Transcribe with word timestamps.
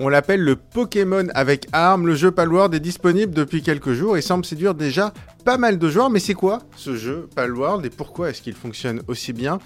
On 0.00 0.08
l'appelle 0.08 0.40
le 0.40 0.54
Pokémon 0.54 1.26
avec 1.34 1.66
armes. 1.72 2.06
Le 2.06 2.14
jeu 2.14 2.30
Palworld 2.30 2.72
est 2.72 2.78
disponible 2.78 3.34
depuis 3.34 3.62
quelques 3.62 3.94
jours 3.94 4.16
et 4.16 4.22
semble 4.22 4.44
séduire 4.44 4.76
déjà 4.76 5.12
pas 5.44 5.58
mal 5.58 5.76
de 5.76 5.88
joueurs. 5.90 6.08
Mais 6.08 6.20
c'est 6.20 6.34
quoi 6.34 6.60
ce 6.76 6.94
jeu 6.94 7.28
Palworld 7.34 7.84
et 7.84 7.90
pourquoi 7.90 8.30
est-ce 8.30 8.40
qu'il 8.40 8.54
fonctionne 8.54 9.02
aussi 9.08 9.32
bien? 9.32 9.58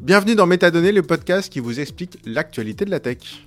Bienvenue 0.00 0.34
dans 0.34 0.46
Métadonnées, 0.46 0.90
le 0.90 1.02
podcast 1.02 1.52
qui 1.52 1.60
vous 1.60 1.78
explique 1.78 2.18
l'actualité 2.26 2.84
de 2.84 2.90
la 2.90 2.98
tech. 2.98 3.46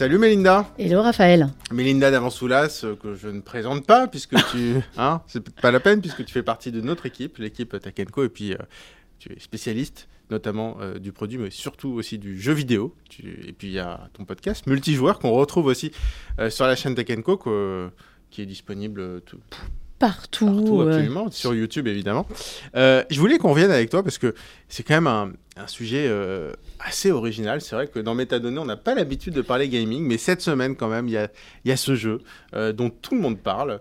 Salut 0.00 0.18
Mélinda. 0.18 0.66
Hello 0.78 1.02
Raphaël. 1.02 1.48
Mélinda 1.70 2.10
d'Avansoulas, 2.10 2.80
euh, 2.84 2.96
que 2.96 3.14
je 3.14 3.28
ne 3.28 3.40
présente 3.40 3.86
pas 3.86 4.08
puisque 4.08 4.34
tu. 4.50 4.76
Hein, 4.96 5.20
c'est 5.26 5.48
pas 5.60 5.70
la 5.70 5.78
peine 5.78 6.00
puisque 6.00 6.24
tu 6.24 6.32
fais 6.32 6.42
partie 6.42 6.72
de 6.72 6.80
notre 6.80 7.04
équipe, 7.06 7.36
l'équipe 7.38 7.76
Co, 8.10 8.24
et 8.24 8.28
puis 8.28 8.54
euh, 8.54 8.56
tu 9.20 9.32
es 9.32 9.38
spécialiste 9.38 10.08
notamment 10.30 10.76
euh, 10.80 10.98
du 10.98 11.12
produit, 11.12 11.38
mais 11.38 11.50
surtout 11.50 11.90
aussi 11.90 12.18
du 12.18 12.40
jeu 12.40 12.52
vidéo. 12.52 12.94
Et 13.22 13.52
puis 13.52 13.68
il 13.68 13.74
y 13.74 13.78
a 13.78 14.10
ton 14.12 14.24
podcast 14.24 14.66
multijoueur 14.66 15.20
qu'on 15.20 15.32
retrouve 15.32 15.66
aussi 15.66 15.92
sur 16.48 16.66
la 16.66 16.74
chaîne 16.74 16.94
Tech 16.96 17.06
Co, 17.22 17.38
qui 18.30 18.42
est 18.42 18.46
disponible 18.46 19.20
tout, 19.22 19.40
partout. 20.00 20.46
Partout, 20.46 20.80
absolument, 20.80 21.30
sur 21.30 21.54
YouTube 21.54 21.86
évidemment. 21.86 22.26
Euh, 22.74 23.04
je 23.10 23.20
voulais 23.20 23.38
qu'on 23.38 23.50
revienne 23.50 23.70
avec 23.70 23.90
toi 23.90 24.02
parce 24.02 24.18
que 24.18 24.34
c'est 24.68 24.82
quand 24.82 24.94
même 24.94 25.06
un, 25.06 25.32
un 25.56 25.66
sujet 25.66 26.06
euh, 26.08 26.52
assez 26.80 27.12
original. 27.12 27.60
C'est 27.60 27.76
vrai 27.76 27.86
que 27.86 28.00
dans 28.00 28.14
Métadonnées, 28.14 28.58
on 28.58 28.64
n'a 28.64 28.78
pas 28.78 28.94
l'habitude 28.94 29.34
de 29.34 29.42
parler 29.42 29.68
gaming, 29.68 30.02
mais 30.04 30.16
cette 30.16 30.40
semaine 30.40 30.74
quand 30.74 30.88
même, 30.88 31.06
il 31.06 31.12
y 31.12 31.18
a, 31.18 31.28
y 31.66 31.70
a, 31.70 31.76
ce 31.76 31.94
jeu 31.94 32.20
euh, 32.54 32.72
dont 32.72 32.88
tout 32.88 33.14
le 33.14 33.20
monde 33.20 33.38
parle. 33.38 33.80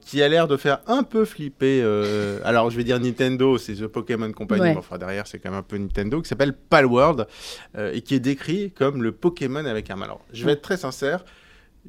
Qui 0.00 0.22
a 0.22 0.28
l'air 0.28 0.46
de 0.46 0.56
faire 0.56 0.80
un 0.86 1.02
peu 1.02 1.24
flipper. 1.24 1.82
alors, 2.44 2.70
je 2.70 2.76
vais 2.76 2.84
dire 2.84 3.00
Nintendo, 3.00 3.58
c'est 3.58 3.74
The 3.74 3.86
Pokémon 3.86 4.30
Company, 4.32 4.60
mais 4.62 4.76
enfin 4.76 4.98
derrière, 4.98 5.26
c'est 5.26 5.38
quand 5.38 5.50
même 5.50 5.60
un 5.60 5.62
peu 5.62 5.76
Nintendo, 5.76 6.22
qui 6.22 6.28
s'appelle 6.28 6.52
Palworld 6.52 7.26
et 7.76 8.00
qui 8.02 8.14
est 8.14 8.20
décrit 8.20 8.70
comme 8.70 9.02
le 9.02 9.12
Pokémon 9.12 9.64
avec 9.64 9.90
un 9.90 10.00
Alors, 10.00 10.20
je 10.32 10.44
vais 10.44 10.52
être 10.52 10.62
très 10.62 10.76
sincère, 10.76 11.24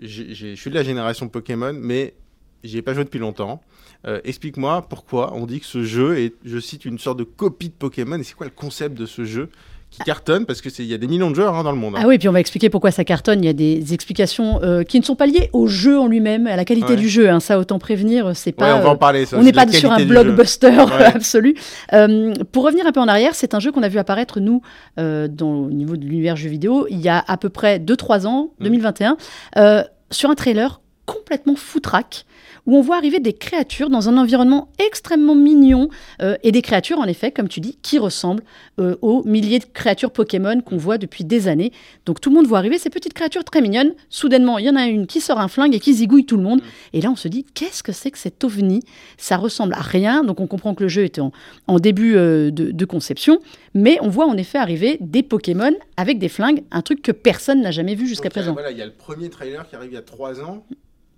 je 0.02 0.56
suis 0.56 0.70
de 0.70 0.76
la 0.76 0.84
génération 0.84 1.28
Pokémon, 1.28 1.74
mais 1.74 2.16
J'y 2.64 2.78
ai 2.78 2.82
pas 2.82 2.94
joué 2.94 3.04
depuis 3.04 3.20
longtemps. 3.20 3.62
Euh, 4.06 4.20
explique-moi 4.24 4.88
pourquoi 4.90 5.34
on 5.34 5.46
dit 5.46 5.60
que 5.60 5.66
ce 5.66 5.84
jeu 5.84 6.18
est, 6.20 6.36
je 6.44 6.60
cite, 6.60 6.86
une 6.86 7.00
sorte 7.00 7.20
de 7.20 7.24
copie 7.24 7.70
de 7.70 7.74
Pokémon. 7.74 8.20
Et 8.20 8.24
c'est 8.24 8.36
quoi 8.36 8.48
le 8.48 8.52
concept 8.52 8.98
de 8.98 9.06
ce 9.06 9.24
jeu? 9.24 9.50
Qui 9.92 10.04
cartonne 10.04 10.46
parce 10.46 10.62
que 10.62 10.70
il 10.80 10.86
y 10.86 10.94
a 10.94 10.98
des 10.98 11.08
millions 11.08 11.30
de 11.30 11.36
joueurs 11.36 11.56
hein, 11.56 11.64
dans 11.64 11.72
le 11.72 11.78
monde. 11.78 11.96
Hein. 11.96 12.02
Ah 12.04 12.08
oui, 12.08 12.18
puis 12.18 12.30
on 12.30 12.32
va 12.32 12.40
expliquer 12.40 12.70
pourquoi 12.70 12.92
ça 12.92 13.04
cartonne. 13.04 13.44
Il 13.44 13.46
y 13.46 13.50
a 13.50 13.54
des 13.54 13.94
explications 13.94 14.62
euh, 14.62 14.84
qui 14.84 15.00
ne 15.00 15.06
sont 15.06 15.16
pas 15.16 15.26
liées 15.26 15.50
au 15.54 15.68
jeu 15.68 16.00
en 16.00 16.08
lui-même, 16.08 16.48
à 16.48 16.56
la 16.56 16.66
qualité 16.66 16.96
du 16.96 17.10
jeu. 17.10 17.30
Hein. 17.30 17.40
Ça, 17.40 17.60
autant 17.60 17.80
prévenir, 17.80 18.36
c'est 18.36 18.52
pas. 18.52 18.76
on 18.76 18.82
va 18.82 18.90
en 18.90 18.98
parler. 18.98 19.26
on 19.34 19.44
n'est 19.44 19.52
pas 19.52 19.68
sur 19.68 19.92
un 19.92 20.04
blockbuster 20.06 20.86
absolu. 21.06 21.56
Euh, 21.94 22.34
pour 22.52 22.66
revenir 22.66 22.86
un 22.86 22.92
peu 22.92 23.00
en 23.00 23.08
arrière, 23.08 23.36
c'est 23.36 23.54
un 23.54 23.60
jeu 23.60 23.72
qu'on 23.72 23.84
a 23.84 23.90
vu 23.90 23.98
apparaître 23.98 24.40
nous 24.40 24.62
dans 24.98 25.66
au 25.66 25.72
niveau 25.72 25.98
de 25.98 26.06
l'univers 26.06 26.36
jeu 26.36 26.50
vidéo 26.50 26.88
il 26.90 27.00
y 27.00 27.10
a 27.10 27.24
à 27.28 27.38
peu 27.38 27.50
près 27.50 27.80
2-3 27.80 28.28
ans, 28.28 28.52
2021, 28.60 29.18
mm. 29.56 29.84
sur 30.12 30.30
un 30.30 30.36
trailer 30.36 30.82
complètement 31.30 31.56
foutraque 31.56 32.26
où 32.66 32.76
on 32.76 32.82
voit 32.82 32.98
arriver 32.98 33.20
des 33.20 33.34
créatures 33.34 33.90
dans 33.90 34.10
un 34.10 34.18
environnement 34.18 34.70
extrêmement 34.80 35.36
mignon, 35.36 35.90
euh, 36.22 36.38
et 36.44 36.52
des 36.52 36.62
créatures, 36.62 37.00
en 37.00 37.06
effet, 37.06 37.32
comme 37.32 37.48
tu 37.48 37.60
dis, 37.60 37.78
qui 37.82 38.00
ressemblent 38.00 38.44
euh, 38.80 38.96
aux 39.02 39.24
milliers 39.24 39.60
de 39.60 39.66
créatures 39.66 40.12
Pokémon 40.12 40.62
qu'on 40.62 40.78
voit 40.78 40.98
depuis 40.98 41.24
des 41.24 41.48
années. 41.48 41.72
Donc 42.06 42.22
tout 42.22 42.30
le 42.30 42.36
monde 42.36 42.48
voit 42.48 42.58
arriver 42.58 42.78
ces 42.78 42.90
petites 42.90 43.14
créatures 43.14 43.44
très 43.44 43.62
mignonnes. 43.62 43.94
Soudainement, 44.10 44.58
il 44.58 44.66
y 44.66 44.70
en 44.70 44.76
a 44.76 44.88
une 44.88 45.08
qui 45.08 45.22
sort 45.22 45.40
un 45.40 45.48
flingue 45.48 45.74
et 45.74 45.80
qui 45.80 45.94
zigouille 45.94 46.26
tout 46.26 46.38
le 46.38 46.44
monde. 46.44 46.62
Et 46.94 47.02
là, 47.02 47.12
on 47.12 47.16
se 47.16 47.28
dit, 47.28 47.46
qu'est-ce 47.54 47.84
que 47.84 47.92
c'est 47.92 48.12
que 48.12 48.18
cet 48.18 48.44
ovni? 48.44 48.82
Ça 49.18 49.38
ressemble 49.38 49.74
à 49.74 49.82
rien. 49.82 50.24
Donc 50.24 50.40
on 50.40 50.48
comprend 50.48 50.74
que 50.76 50.84
le 50.84 50.90
jeu 50.90 51.04
était 51.04 51.22
en, 51.22 51.80
début 51.80 52.16
euh, 52.16 52.52
de, 52.52 52.86
conception. 52.86 53.40
Mais 53.74 53.98
on 54.02 54.10
voit 54.10 54.26
en 54.26 54.38
effet 54.38 54.58
arriver 54.58 54.98
des 55.00 55.24
Pokémon 55.24 55.74
avec 55.98 56.18
des 56.20 56.30
flingues, 56.30 56.64
un 56.72 56.82
truc 56.82 57.02
que 57.02 57.12
personne 57.12 57.62
n'a 57.62 57.72
jamais 57.72 57.96
vu 57.96 58.08
jusqu'à 58.08 58.30
présent. 58.30 58.54
Voilà, 58.54 58.72
il 58.72 58.78
y 58.78 58.82
a 58.82 58.86
le 58.86 58.92
premier 58.92 59.30
trailer 59.30 59.68
qui 59.68 59.76
arrive 59.76 59.92
il 59.92 59.96
y 59.96 59.98
a 59.98 60.02
trois 60.02 60.42
ans. 60.42 60.66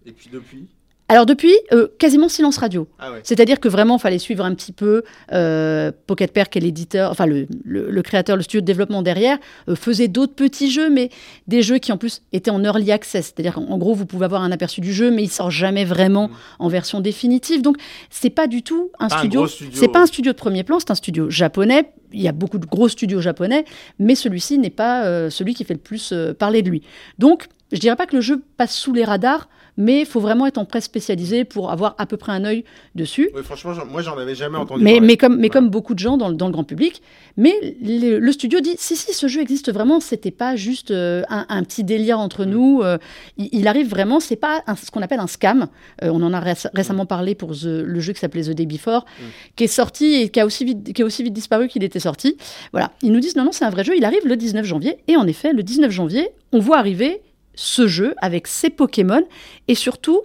Et 0.06 0.12
puis 0.12 0.30
depuis 0.32 0.68
alors 1.12 1.26
depuis, 1.26 1.52
euh, 1.74 1.90
quasiment 2.00 2.30
silence 2.30 2.58
radio. 2.58 2.88
Ah 2.98 3.10
C'est-à-dire 3.24 3.60
que 3.60 3.68
vraiment, 3.68 3.98
il 3.98 4.00
fallait 4.00 4.18
suivre 4.18 4.46
un 4.46 4.56
petit 4.56 4.72
peu. 4.72 5.04
Euh, 5.34 5.92
Pocket 6.08 6.32
Pair, 6.32 6.50
qui 6.50 6.58
est 6.58 6.62
l'éditeur, 6.62 7.12
enfin 7.12 7.26
le, 7.26 8.02
créateur, 8.02 8.38
le 8.38 8.44
studio 8.44 8.62
de 8.62 8.66
développement 8.66 9.02
derrière, 9.02 9.38
euh, 9.68 9.76
faisait 9.76 10.08
d'autres 10.08 10.36
petits 10.36 10.72
jeux, 10.72 10.90
mais 10.90 11.10
des 11.48 11.64
jeux 11.64 11.80
qui 11.80 11.92
en 11.92 11.98
plus 11.98 12.22
étaient 12.32 12.50
en 12.50 12.64
early 12.64 12.94
access. 12.94 13.26
C'est-à-dire 13.26 13.56
qu'en 13.56 13.78
gros, 13.78 13.94
vous 13.94 14.06
pouvez 14.06 14.24
avoir 14.24 14.42
un 14.42 14.54
aperçu 14.54 14.80
du 14.80 14.94
jeu, 14.94 15.12
mais 15.12 15.24
il 15.24 15.30
sort 15.30 15.52
jamais 15.52 15.84
vraiment 15.84 16.30
mm. 16.30 16.34
en 16.60 16.70
version 16.70 17.02
définitive. 17.02 17.62
Donc 17.62 17.76
c'est 18.10 18.30
pas 18.30 18.48
du 18.48 18.64
tout 18.64 18.90
un 18.98 19.10
studio. 19.10 19.48
C'est 19.48 19.90
pas 19.90 20.04
un 20.04 20.06
studio 20.06 20.32
de 20.32 20.38
premier 20.38 20.64
plan, 20.64 20.80
c'est 20.80 20.92
un 20.92 20.96
studio 20.96 21.30
japonais. 21.30 21.92
Il 22.14 22.22
y 22.22 22.30
a 22.30 22.32
beaucoup 22.32 22.58
de 22.58 22.66
gros 22.66 22.88
studios 22.88 23.20
japonais, 23.20 23.66
mais 24.00 24.16
celui-ci 24.16 24.60
n'est 24.60 24.70
pas 24.70 25.30
celui 25.30 25.56
qui 25.56 25.66
fait 25.66 25.74
le 25.74 25.82
plus 25.82 26.14
parler 26.40 26.62
de 26.62 26.70
lui. 26.70 26.84
Donc 27.20 27.50
je 27.74 27.80
dirais 27.80 27.98
pas 27.98 28.06
que 28.06 28.16
le 28.16 28.22
jeu 28.22 28.42
passe 28.56 28.74
sous 28.74 28.94
les 28.94 29.04
radars 29.04 29.50
mais 29.82 30.02
il 30.02 30.06
faut 30.06 30.20
vraiment 30.20 30.46
être 30.46 30.60
en 30.60 30.66
presse 30.66 30.84
spécialisée 30.84 31.44
pour 31.44 31.72
avoir 31.72 31.96
à 31.98 32.06
peu 32.06 32.16
près 32.16 32.32
un 32.32 32.46
œil 32.46 32.64
dessus. 32.94 33.32
Oui, 33.34 33.42
franchement, 33.44 33.74
moi, 33.90 34.04
j'en 34.04 34.16
avais 34.16 34.36
jamais 34.36 34.58
entendu 34.58 34.84
mais, 34.84 34.94
parler. 34.94 35.08
Mais 35.08 35.18
comme, 35.18 35.38
mais 35.38 35.50
comme 35.50 35.70
beaucoup 35.70 35.96
de 35.96 36.00
gens 36.00 36.18
dans, 36.18 36.32
dans 36.32 36.46
le 36.46 36.52
grand 36.52 36.64
public. 36.64 37.02
Mais 37.36 37.54
le 37.82 38.32
studio 38.32 38.60
dit 38.60 38.76
si, 38.78 38.96
si, 38.96 39.12
ce 39.14 39.28
jeu 39.28 39.42
existe 39.42 39.74
vraiment, 39.74 40.00
c'était 40.00 40.30
pas 40.30 40.56
juste 40.56 40.92
euh, 40.92 41.24
un, 41.30 41.64
petit 41.64 41.84
délire 41.84 42.20
entre 42.20 42.46
mm. 42.46 42.50
nous. 42.50 42.82
Euh, 42.84 43.00
il, 43.38 43.68
arrive 43.68 43.90
vraiment, 43.90 44.20
c'est 44.20 44.36
pas 44.36 44.64
ce 44.82 44.92
qu'on 44.92 45.02
appelle 45.02 45.20
un 45.20 45.28
scam. 45.28 45.68
Euh, 46.04 46.12
on 46.14 46.22
en 46.22 46.32
a 46.32 46.40
récemment 46.74 47.08
parlé 47.08 47.34
pour 47.34 47.54
le 47.64 48.00
jeu 48.00 48.14
qui 48.14 48.20
s'appelait 48.20 48.44
The 48.44 48.52
Day 48.52 48.68
Before, 48.68 49.06
mm. 49.06 49.24
qui 49.56 49.64
est 49.64 49.68
sorti 49.68 50.14
et 50.14 50.30
qui 50.30 50.40
a 50.40 50.46
aussi 50.46 50.64
vite, 50.64 50.94
qui 50.94 51.02
a 51.02 51.06
aussi 51.06 51.24
vite 51.24 51.34
disparu 51.34 51.68
qu'il 51.68 51.84
était 51.84 52.00
sorti. 52.00 52.38
Voilà. 52.72 52.92
Ils 53.02 53.12
nous 53.12 53.20
disent 53.20 53.36
non, 53.36 53.46
non, 53.46 53.52
c'est 53.52 53.66
un 53.66 53.72
vrai 53.72 53.84
jeu. 53.84 53.96
Il 53.98 54.06
arrive 54.06 54.26
le 54.26 54.36
19 54.36 54.64
janvier. 54.64 54.98
Et 55.08 55.18
en 55.18 55.26
effet, 55.26 55.54
le 55.54 55.64
19 55.64 55.90
janvier, 55.90 56.30
on 56.52 56.60
voit 56.60 56.78
arriver 56.78 57.22
ce 57.56 57.88
jeu 57.88 58.16
avec 58.22 58.48
ses 58.48 58.70
Pokémon 58.70 59.24
et 59.68 59.76
surtout 59.76 60.22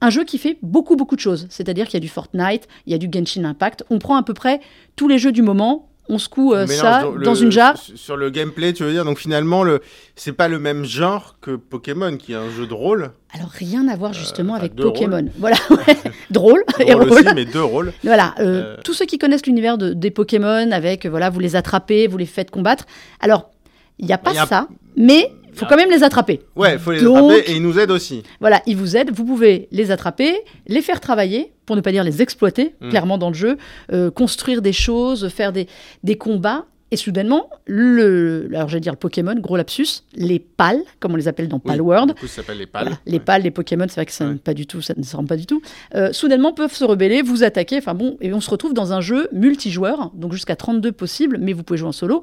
un 0.00 0.10
jeu 0.10 0.24
qui 0.24 0.38
fait 0.38 0.58
beaucoup 0.62 0.96
beaucoup 0.96 1.16
de 1.16 1.20
choses. 1.20 1.46
C'est-à-dire 1.50 1.86
qu'il 1.86 1.94
y 1.94 1.96
a 1.98 2.00
du 2.00 2.08
Fortnite, 2.08 2.68
il 2.86 2.92
y 2.92 2.94
a 2.94 2.98
du 2.98 3.08
Genshin 3.10 3.44
Impact. 3.44 3.84
On 3.90 3.98
prend 3.98 4.16
à 4.16 4.22
peu 4.22 4.34
près 4.34 4.60
tous 4.96 5.08
les 5.08 5.18
jeux 5.18 5.32
du 5.32 5.42
moment. 5.42 5.88
On 6.10 6.18
secoue 6.18 6.52
euh, 6.52 6.66
ça 6.66 7.06
dans 7.24 7.34
une 7.34 7.50
jarre. 7.50 7.78
Sur 7.78 8.18
le 8.18 8.28
gameplay, 8.28 8.74
tu 8.74 8.84
veux 8.84 8.92
dire, 8.92 9.06
donc 9.06 9.18
finalement, 9.18 9.62
le... 9.62 9.80
c'est 10.16 10.34
pas 10.34 10.48
le 10.48 10.58
même 10.58 10.84
genre 10.84 11.36
que 11.40 11.56
Pokémon, 11.56 12.18
qui 12.18 12.32
est 12.32 12.36
un 12.36 12.50
jeu 12.50 12.66
de 12.66 12.74
rôle. 12.74 13.12
Alors 13.32 13.48
rien 13.48 13.88
à 13.88 13.96
voir 13.96 14.10
euh, 14.10 14.14
justement 14.14 14.54
avec 14.54 14.76
Pokémon. 14.76 15.24
Voilà, 15.38 15.56
drôle, 16.30 16.62
et 16.78 16.92
rôle. 16.92 17.10
Aussi, 17.10 17.34
mais 17.34 17.46
deux 17.46 17.64
rôles. 17.64 17.94
Voilà, 18.02 18.34
euh, 18.38 18.76
tous 18.84 18.92
ceux 18.92 19.06
qui 19.06 19.16
connaissent 19.16 19.46
l'univers 19.46 19.78
de, 19.78 19.94
des 19.94 20.10
Pokémon, 20.10 20.70
avec 20.72 21.06
voilà, 21.06 21.30
vous 21.30 21.40
les 21.40 21.56
attrapez, 21.56 22.06
vous 22.06 22.18
les 22.18 22.26
faites 22.26 22.50
combattre. 22.50 22.84
Alors, 23.20 23.50
il 23.98 24.04
n'y 24.04 24.12
a 24.12 24.18
pas 24.18 24.34
ça, 24.34 24.68
mais 24.96 25.32
faut 25.54 25.66
quand 25.66 25.76
même 25.76 25.90
les 25.90 26.02
attraper. 26.02 26.40
Ouais, 26.56 26.74
il 26.74 26.78
faut 26.78 26.92
les 26.92 27.04
attraper 27.04 27.50
et 27.50 27.56
ils 27.56 27.62
nous 27.62 27.78
aident 27.78 27.90
aussi. 27.90 28.22
Voilà, 28.40 28.62
ils 28.66 28.76
vous 28.76 28.96
aident. 28.96 29.10
Vous 29.12 29.24
pouvez 29.24 29.68
les 29.70 29.90
attraper, 29.90 30.34
les 30.66 30.82
faire 30.82 31.00
travailler, 31.00 31.52
pour 31.66 31.76
ne 31.76 31.80
pas 31.80 31.92
dire 31.92 32.04
les 32.04 32.22
exploiter, 32.22 32.74
mm. 32.80 32.90
clairement 32.90 33.18
dans 33.18 33.28
le 33.28 33.34
jeu, 33.34 33.56
euh, 33.92 34.10
construire 34.10 34.62
des 34.62 34.72
choses, 34.72 35.28
faire 35.28 35.52
des, 35.52 35.68
des 36.02 36.16
combats. 36.16 36.66
Et 36.90 36.96
soudainement, 36.96 37.50
le, 37.66 38.48
alors 38.54 38.68
je 38.68 38.76
vais 38.76 38.80
dire 38.80 38.92
le 38.92 38.98
Pokémon, 38.98 39.34
gros 39.34 39.56
lapsus, 39.56 40.04
les 40.14 40.38
pals, 40.38 40.82
comme 41.00 41.12
on 41.14 41.16
les 41.16 41.26
appelle 41.26 41.48
dans 41.48 41.56
oui, 41.56 41.62
Palworld. 41.64 42.10
Du 42.10 42.20
coup, 42.20 42.26
ça 42.28 42.36
s'appelle 42.36 42.58
les 42.58 42.66
pals. 42.66 42.96
les 43.06 43.18
pals, 43.18 43.42
les 43.42 43.50
Pokémon, 43.50 43.86
c'est 43.88 43.96
vrai 43.96 44.06
que 44.06 44.12
ça, 44.12 44.26
pas 44.44 44.54
du 44.54 44.66
tout, 44.66 44.80
ça 44.80 44.94
ne 44.96 45.02
se 45.02 45.16
rend 45.16 45.24
pas 45.24 45.36
du 45.36 45.46
tout. 45.46 45.60
Euh, 45.96 46.12
soudainement, 46.12 46.52
peuvent 46.52 46.74
se 46.74 46.84
rebeller, 46.84 47.22
vous 47.22 47.42
attaquer. 47.42 47.78
Enfin 47.78 47.94
bon, 47.94 48.16
et 48.20 48.32
on 48.32 48.40
se 48.40 48.48
retrouve 48.48 48.74
dans 48.74 48.92
un 48.92 49.00
jeu 49.00 49.28
multijoueur, 49.32 50.12
donc 50.14 50.34
jusqu'à 50.34 50.54
32 50.54 50.92
possibles, 50.92 51.38
mais 51.40 51.52
vous 51.52 51.64
pouvez 51.64 51.78
jouer 51.78 51.88
en 51.88 51.92
solo 51.92 52.22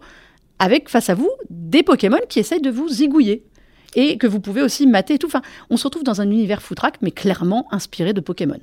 avec 0.62 0.90
face 0.90 1.10
à 1.10 1.16
vous 1.16 1.32
des 1.50 1.82
Pokémon 1.82 2.20
qui 2.30 2.40
essayent 2.40 2.62
de 2.62 2.70
vous 2.70 2.88
zigouiller 2.88 3.44
et 3.96 4.18
que 4.18 4.28
vous 4.28 4.40
pouvez 4.40 4.62
aussi 4.62 4.86
mater 4.86 5.16
et 5.16 5.18
tout. 5.18 5.28
Enfin, 5.28 5.42
on 5.72 5.76
se 5.76 5.84
retrouve 5.84 6.04
dans 6.04 6.22
un 6.22 6.30
univers 6.30 6.62
foutraque, 6.62 6.98
mais 7.02 7.12
clairement 7.12 7.68
inspiré 7.72 8.14
de 8.14 8.22
Pokémon. 8.22 8.60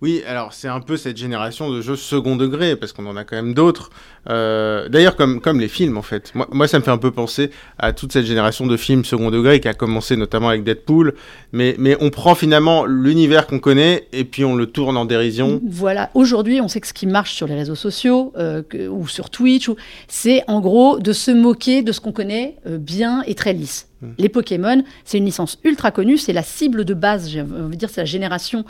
Oui, 0.00 0.22
alors 0.28 0.52
c'est 0.52 0.68
un 0.68 0.80
peu 0.80 0.96
cette 0.96 1.16
génération 1.16 1.70
de 1.70 1.80
jeux 1.80 1.96
second 1.96 2.36
degré, 2.36 2.76
parce 2.76 2.92
qu'on 2.92 3.06
en 3.06 3.16
a 3.16 3.24
quand 3.24 3.36
même 3.36 3.54
d'autres. 3.54 3.90
Euh, 4.30 4.88
d'ailleurs, 4.88 5.16
comme, 5.16 5.40
comme 5.40 5.60
les 5.60 5.68
films, 5.68 5.96
en 5.96 6.02
fait. 6.02 6.32
Moi, 6.34 6.46
moi, 6.52 6.68
ça 6.68 6.78
me 6.78 6.84
fait 6.84 6.90
un 6.90 6.98
peu 6.98 7.10
penser 7.10 7.50
à 7.78 7.92
toute 7.92 8.12
cette 8.12 8.26
génération 8.26 8.66
de 8.66 8.76
films 8.76 9.04
second 9.04 9.30
degré 9.30 9.60
qui 9.60 9.68
a 9.68 9.74
commencé 9.74 10.16
notamment 10.16 10.48
avec 10.48 10.64
Deadpool. 10.64 11.14
Mais, 11.52 11.74
mais 11.78 11.96
on 12.00 12.10
prend 12.10 12.34
finalement 12.34 12.84
l'univers 12.84 13.46
qu'on 13.46 13.58
connaît 13.58 14.06
et 14.12 14.24
puis 14.24 14.44
on 14.44 14.54
le 14.54 14.66
tourne 14.66 14.96
en 14.96 15.04
dérision. 15.04 15.60
Voilà, 15.66 16.10
aujourd'hui, 16.14 16.60
on 16.60 16.68
sait 16.68 16.80
que 16.80 16.86
ce 16.86 16.92
qui 16.92 17.06
marche 17.06 17.34
sur 17.34 17.46
les 17.46 17.54
réseaux 17.54 17.74
sociaux 17.74 18.32
euh, 18.36 18.62
ou 18.90 19.08
sur 19.08 19.30
Twitch, 19.30 19.70
c'est 20.08 20.44
en 20.46 20.60
gros 20.60 20.98
de 20.98 21.12
se 21.12 21.30
moquer 21.30 21.82
de 21.82 21.92
ce 21.92 22.00
qu'on 22.00 22.12
connaît 22.12 22.56
euh, 22.66 22.78
bien 22.78 23.22
et 23.26 23.34
très 23.34 23.52
lisse. 23.52 23.88
Hmm. 24.00 24.10
Les 24.18 24.28
Pokémon, 24.28 24.84
c'est 25.04 25.18
une 25.18 25.24
licence 25.24 25.58
ultra 25.64 25.90
connue, 25.90 26.18
c'est 26.18 26.32
la 26.32 26.44
cible 26.44 26.84
de 26.84 26.94
base, 26.94 27.30
je 27.30 27.40
veux 27.40 27.74
dire, 27.74 27.90
c'est 27.90 28.00
la 28.00 28.04
génération 28.04 28.64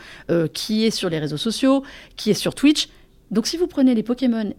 qui 0.54 0.86
est 0.88 0.90
sur 0.90 1.08
les 1.08 1.18
réseaux 1.18 1.36
sociaux, 1.36 1.84
qui 2.16 2.30
est 2.30 2.34
sur 2.34 2.54
Twitch. 2.54 2.88
Donc 3.30 3.46
si 3.46 3.56
vous 3.56 3.66
prenez 3.66 3.94
les 3.94 4.02
Pokémon 4.02 4.52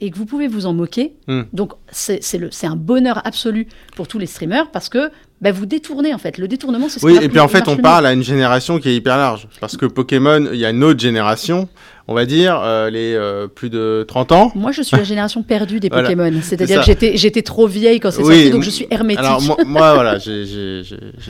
et 0.00 0.10
que 0.10 0.16
vous 0.16 0.26
pouvez 0.26 0.46
vous 0.46 0.66
en 0.66 0.74
moquer, 0.74 1.16
hmm. 1.26 1.42
donc 1.52 1.72
c'est 1.90 2.20
un 2.64 2.76
bonheur 2.76 3.26
absolu 3.26 3.66
pour 3.96 4.06
tous 4.06 4.18
les 4.18 4.26
streamers 4.26 4.70
parce 4.70 4.88
que 4.88 5.10
bah, 5.40 5.52
vous 5.52 5.66
détournez 5.66 6.12
en 6.12 6.18
fait. 6.18 6.38
Le 6.38 6.48
détournement, 6.48 6.88
c'est 6.88 6.98
ce 6.98 7.06
Oui, 7.06 7.16
et 7.20 7.28
puis 7.28 7.38
en 7.38 7.48
fait, 7.48 7.68
on 7.68 7.76
parle 7.76 8.06
à 8.06 8.12
une 8.12 8.24
génération 8.24 8.78
qui 8.78 8.88
est 8.88 8.96
hyper 8.96 9.16
large. 9.16 9.46
Parce 9.60 9.76
que 9.76 9.86
Pokémon, 9.86 10.48
il 10.52 10.58
y 10.58 10.64
a 10.64 10.70
une 10.70 10.82
autre 10.82 10.98
génération, 10.98 11.68
on 12.08 12.14
va 12.14 12.26
dire, 12.26 12.60
euh, 12.60 12.90
les 12.90 13.14
euh, 13.14 13.46
plus 13.46 13.70
de 13.70 14.04
30 14.08 14.32
ans. 14.32 14.52
Moi, 14.56 14.72
je 14.72 14.82
suis 14.82 14.96
la 14.96 15.04
génération 15.04 15.42
perdue 15.44 15.78
des 15.78 15.90
Pokémon. 15.90 16.32
C'est-à-dire 16.42 16.80
que 16.80 16.86
j'étais, 16.86 17.16
j'étais 17.16 17.42
trop 17.42 17.68
vieille 17.68 18.00
quand 18.00 18.10
c'est 18.10 18.22
sorti, 18.22 18.50
donc 18.50 18.64
je 18.64 18.70
suis 18.70 18.86
hermétique. 18.90 19.24
Alors, 19.24 19.42
moi, 19.42 19.56
moi 19.64 19.94
voilà, 19.94 20.18
j'ai 20.18 20.82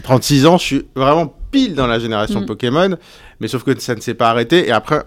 36 0.03 0.47
ans, 0.47 0.57
je 0.57 0.65
suis 0.65 0.87
vraiment 0.95 1.35
pile 1.51 1.75
dans 1.75 1.87
la 1.87 1.99
génération 1.99 2.41
mm. 2.41 2.47
Pokémon, 2.47 2.97
mais 3.41 3.49
sauf 3.49 3.63
que 3.63 3.79
ça 3.79 3.95
ne 3.95 4.01
s'est 4.01 4.15
pas 4.15 4.31
arrêté. 4.31 4.69
Et 4.69 4.73
après, 4.73 5.03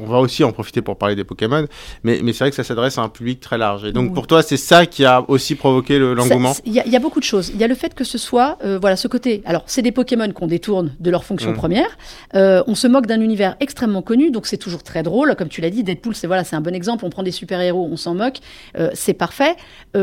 on 0.00 0.06
va 0.06 0.18
aussi 0.18 0.42
en 0.44 0.52
profiter 0.52 0.82
pour 0.82 0.96
parler 0.96 1.14
des 1.14 1.24
Pokémon, 1.24 1.66
mais, 2.02 2.20
mais 2.22 2.32
c'est 2.32 2.44
vrai 2.44 2.50
que 2.50 2.56
ça 2.56 2.64
s'adresse 2.64 2.98
à 2.98 3.02
un 3.02 3.08
public 3.08 3.40
très 3.40 3.58
large. 3.58 3.84
Et 3.84 3.92
donc 3.92 4.14
pour 4.14 4.26
toi, 4.26 4.42
c'est 4.42 4.56
ça 4.56 4.86
qui 4.86 5.04
a 5.04 5.24
aussi 5.28 5.54
provoqué 5.54 5.98
l'engouement 5.98 6.54
Il 6.64 6.72
y, 6.72 6.96
a 6.96 6.98
beaucoup 6.98 7.20
de 7.20 7.24
choses. 7.24 7.50
Il 7.54 7.60
y 7.60 7.64
a 7.64 7.66
le 7.66 7.74
fait 7.74 7.94
que 7.94 8.04
ce 8.04 8.18
soit, 8.18 8.58
euh, 8.64 8.78
voilà, 8.80 8.96
ce 8.96 9.08
côté. 9.08 9.42
Alors, 9.44 9.64
c'est 9.66 9.82
des 9.82 9.92
Pokémon 9.92 10.30
qu'on 10.32 10.46
détourne 10.46 10.94
de 10.98 11.10
leur 11.10 11.24
fonction 11.24 11.52
mmh. 11.52 11.56
première. 11.56 11.98
Euh, 12.34 12.62
on 12.66 12.74
se 12.74 12.86
moque 12.86 13.06
d'un 13.06 13.20
univers 13.20 13.56
extrêmement 13.60 14.02
connu, 14.02 14.30
donc 14.30 14.46
c'est 14.46 14.56
toujours 14.56 14.82
très 14.82 15.02
drôle. 15.02 15.34
Comme 15.36 15.48
tu 15.48 15.60
l'as 15.60 15.70
dit, 15.70 15.84
Deadpool, 15.84 16.14
c'est 16.14 16.26
voilà, 16.26 16.44
c'est 16.44 16.56
un 16.56 16.60
bon 16.60 16.74
exemple. 16.74 17.04
On 17.04 17.10
prend 17.10 17.22
des 17.22 17.30
super-héros, 17.30 17.88
on 17.90 17.96
s'en 17.96 18.14
moque. 18.14 18.38
Euh, 18.78 18.90
c'est 18.94 19.14
parfait. 19.14 19.56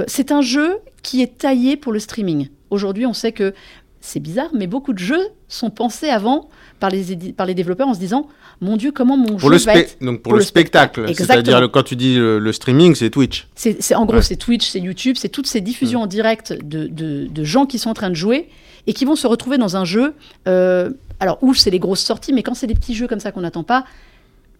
c'est 0.07 0.31
un 0.31 0.41
jeu 0.41 0.79
qui 1.01 1.21
est 1.21 1.37
taillé 1.37 1.77
pour 1.77 1.91
le 1.91 1.99
streaming. 1.99 2.49
Aujourd'hui, 2.69 3.05
on 3.05 3.13
sait 3.13 3.31
que 3.31 3.53
c'est 4.01 4.19
bizarre, 4.19 4.49
mais 4.53 4.67
beaucoup 4.67 4.93
de 4.93 4.99
jeux 4.99 5.27
sont 5.47 5.69
pensés 5.69 6.09
avant 6.09 6.49
par 6.79 6.89
les, 6.89 7.33
par 7.33 7.45
les 7.45 7.53
développeurs 7.53 7.87
en 7.87 7.93
se 7.93 7.99
disant 7.99 8.27
Mon 8.61 8.77
Dieu, 8.77 8.91
comment 8.91 9.17
mon 9.17 9.35
pour 9.35 9.39
jeu 9.39 9.49
le 9.49 9.57
va 9.57 9.75
être 9.75 9.97
Donc 10.01 10.21
pour, 10.21 10.33
le, 10.33 10.41
spectacle. 10.41 11.13
C'est-à-dire, 11.13 11.69
quand 11.71 11.83
tu 11.83 11.95
dis 11.95 12.15
le, 12.15 12.51
streaming, 12.51 12.95
c'est 12.95 13.09
Twitch. 13.09 13.47
C'est, 13.55 13.95
en 13.95 14.05
gros, 14.05 14.21
c'est 14.21 14.37
Twitch, 14.37 14.67
c'est 14.67 14.79
YouTube, 14.79 15.15
c'est 15.17 15.29
toutes 15.29 15.47
ces 15.47 15.61
diffusions 15.61 15.99
mm. 15.99 16.03
en 16.03 16.07
direct 16.07 16.53
de, 16.53 16.87
de, 16.87 17.43
gens 17.43 17.65
qui 17.65 17.79
sont 17.79 17.89
en 17.89 17.93
train 17.93 18.09
de 18.09 18.15
jouer 18.15 18.49
et 18.87 18.93
qui 18.93 19.05
vont 19.05 19.15
se 19.15 19.27
retrouver 19.27 19.57
dans 19.57 19.75
un 19.75 19.85
jeu. 19.85 20.13
Euh, 20.47 20.91
alors, 21.19 21.37
où 21.41 21.53
c'est 21.53 21.69
les 21.69 21.79
grosses 21.79 22.03
sorties, 22.03 22.31
mais 22.31 22.43
quand 22.43 22.53
c'est 22.53 22.67
des 22.67 22.75
petits 22.75 22.95
jeux 22.95 23.07
comme 23.07 23.19
ça 23.19 23.31
qu'on 23.33 23.41
n'attend 23.41 23.63
pas, 23.63 23.83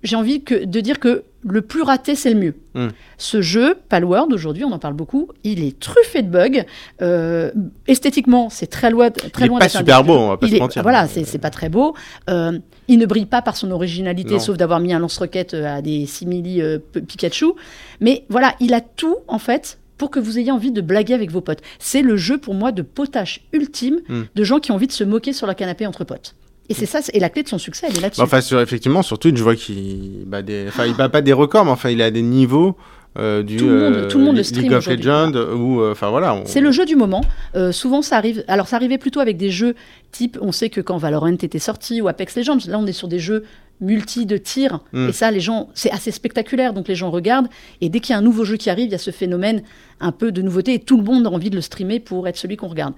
j'ai 0.04 0.16
envie 0.16 0.42
que, 0.42 0.66
de 0.66 0.80
dire 0.80 1.00
que 1.00 1.24
le 1.44 1.62
plus 1.62 1.81
raté, 1.81 2.16
c'est 2.16 2.34
le 2.34 2.40
mieux. 2.40 2.56
Hmm. 2.74 2.90
Ce 3.18 3.42
jeu, 3.42 3.75
Palworld, 3.88 4.34
aujourd'hui, 4.34 4.66
on 4.66 4.72
en 4.72 4.80
parle 4.80 4.94
beaucoup, 4.94 5.30
il 5.44 5.63
est 5.63 5.80
truffé 5.80 6.22
de 6.22 6.30
bugs. 6.30 6.63
Euh, 7.01 7.51
esthétiquement, 7.88 8.50
c'est 8.50 8.68
très 8.68 8.90
loin, 8.90 9.10
très 9.10 9.46
il 9.46 9.48
loin 9.48 9.60
pas 9.60 9.69
super 9.69 10.04
beau, 10.04 10.13
on 10.13 10.28
va 10.30 10.38
pas 10.38 10.48
se 10.48 10.56
mentir. 10.56 10.84
Voilà, 10.84 11.07
c'est 11.07 11.40
pas 11.40 11.50
très 11.50 11.69
beau. 11.69 11.96
Euh, 12.30 12.60
il 12.88 13.00
ne 13.00 13.06
brille 13.06 13.25
pas 13.25 13.42
par 13.42 13.56
son 13.56 13.72
originalité, 13.72 14.40
sauf 14.40 14.57
d'avoir 14.57 14.80
mis 14.80 14.94
un 14.94 15.00
lance-roquette 15.00 15.54
euh, 15.54 15.78
à 15.78 15.81
des 15.81 16.06
simili 16.06 16.62
Pikachu. 17.07 17.54
Mais 18.02 18.25
voilà, 18.30 18.56
il 18.60 18.74
a 18.74 18.81
tout, 18.81 19.18
en 19.28 19.40
fait, 19.40 19.80
pour 19.98 20.12
que 20.12 20.19
vous 20.19 20.40
ayez 20.40 20.52
envie 20.52 20.72
de 20.72 20.81
blaguer 20.81 21.13
avec 21.13 21.31
vos 21.31 21.42
potes. 21.42 21.62
C'est 21.78 22.02
le 22.02 22.18
jeu, 22.18 22.38
pour 22.38 22.54
moi, 22.54 22.72
de 22.72 22.81
potage 22.81 23.42
ultime 23.54 24.00
hmm. 24.07 24.24
de 24.34 24.44
gens 24.44 24.60
qui 24.60 24.72
ont 24.72 24.75
envie 24.75 24.88
de 24.88 24.92
se 24.92 25.04
moquer 25.04 25.34
sur 25.34 25.45
leur 25.45 25.56
canapé 25.56 25.86
entre 25.86 26.04
potes. 26.04 26.36
Et 26.69 26.75
c'est 26.75 26.86
ça, 26.86 27.00
et 27.12 27.19
la 27.19 27.30
clé 27.30 27.42
de 27.42 27.48
son 27.48 27.57
succès, 27.57 27.88
elle 27.89 27.98
est 27.98 28.01
là-dessus. 28.01 28.21
Bah, 28.21 28.25
enfin, 28.25 28.42
sur, 28.42 28.62
effectivement, 28.62 29.01
sur 29.01 29.18
Twitch, 29.18 29.36
je 29.36 29.44
vois 29.44 29.56
qu'il 29.56 30.24
bat 30.27 30.44
des, 30.44 30.66
enfin, 30.68 30.86
il 30.86 30.95
bat 30.95 31.10
pas 31.10 31.21
des 31.21 31.33
records, 31.33 31.66
mais 31.66 31.71
enfin, 31.71 31.89
il 31.89 32.01
a 32.01 32.12
des 32.12 32.21
niveaux. 32.21 32.77
Euh, 33.18 33.42
du 33.42 33.57
tout 33.57 33.66
le 33.66 33.89
monde, 33.89 34.07
tout 34.07 34.18
le, 34.19 34.24
monde 34.24 34.38
le 34.38 34.44
stream 34.44 34.66
League 34.66 34.74
of 34.74 34.86
Legends 34.86 35.33
ou 35.33 35.81
euh, 35.81 35.94
enfin 35.94 36.12
voilà 36.12 36.44
c'est 36.45 36.62
le 36.62 36.69
jeu 36.69 36.86
du 36.86 36.95
moment 36.95 37.21
euh, 37.56 37.71
souvent 37.71 38.04
ça 38.04 38.18
arrive 38.18 38.44
alors 38.48 38.68
ça 38.68 38.75
arrivait 38.75 39.00
plutôt 39.00 39.19
avec 39.19 39.36
des 39.36 39.50
jeux 39.50 39.74
type 40.12 40.38
on 40.42 40.51
sait 40.51 40.69
que 40.69 40.80
quand 40.80 40.98
Valorant 40.98 41.33
était 41.33 41.57
sorti 41.57 42.01
ou 42.01 42.07
Apex 42.07 42.38
Legends 42.38 42.60
là 42.68 42.77
on 42.77 42.86
est 42.86 42.94
sur 42.94 43.07
des 43.07 43.18
jeux 43.18 43.45
multi 43.81 44.27
de 44.27 44.38
tir 44.38 44.81
hmm. 44.94 45.10
et 45.10 45.12
ça 45.12 45.31
les 45.31 45.39
gens 45.39 45.69
c'est 45.74 45.89
assez 45.89 46.12
spectaculaire 46.12 46.71
donc 46.71 46.88
les 46.88 46.94
gens 46.94 47.10
regardent 47.10 47.48
et 47.81 47.89
dès 47.89 48.00
qu'il 48.00 48.13
y 48.13 48.16
a 48.16 48.19
un 48.19 48.21
nouveau 48.21 48.45
jeu 48.45 48.57
qui 48.57 48.69
arrive 48.69 48.86
il 48.86 48.92
y 48.92 48.95
a 48.95 49.00
ce 49.00 49.12
phénomène 49.12 49.63
un 50.00 50.12
peu 50.12 50.31
de 50.31 50.44
nouveauté 50.44 50.75
et 50.75 50.80
tout 50.80 50.98
le 50.98 51.04
monde 51.04 51.25
a 51.25 51.31
envie 51.31 51.50
de 51.50 51.56
le 51.56 51.62
streamer 51.62 52.00
pour 52.00 52.27
être 52.27 52.38
celui 52.38 52.57
qu'on 52.57 52.68
regarde 52.68 52.94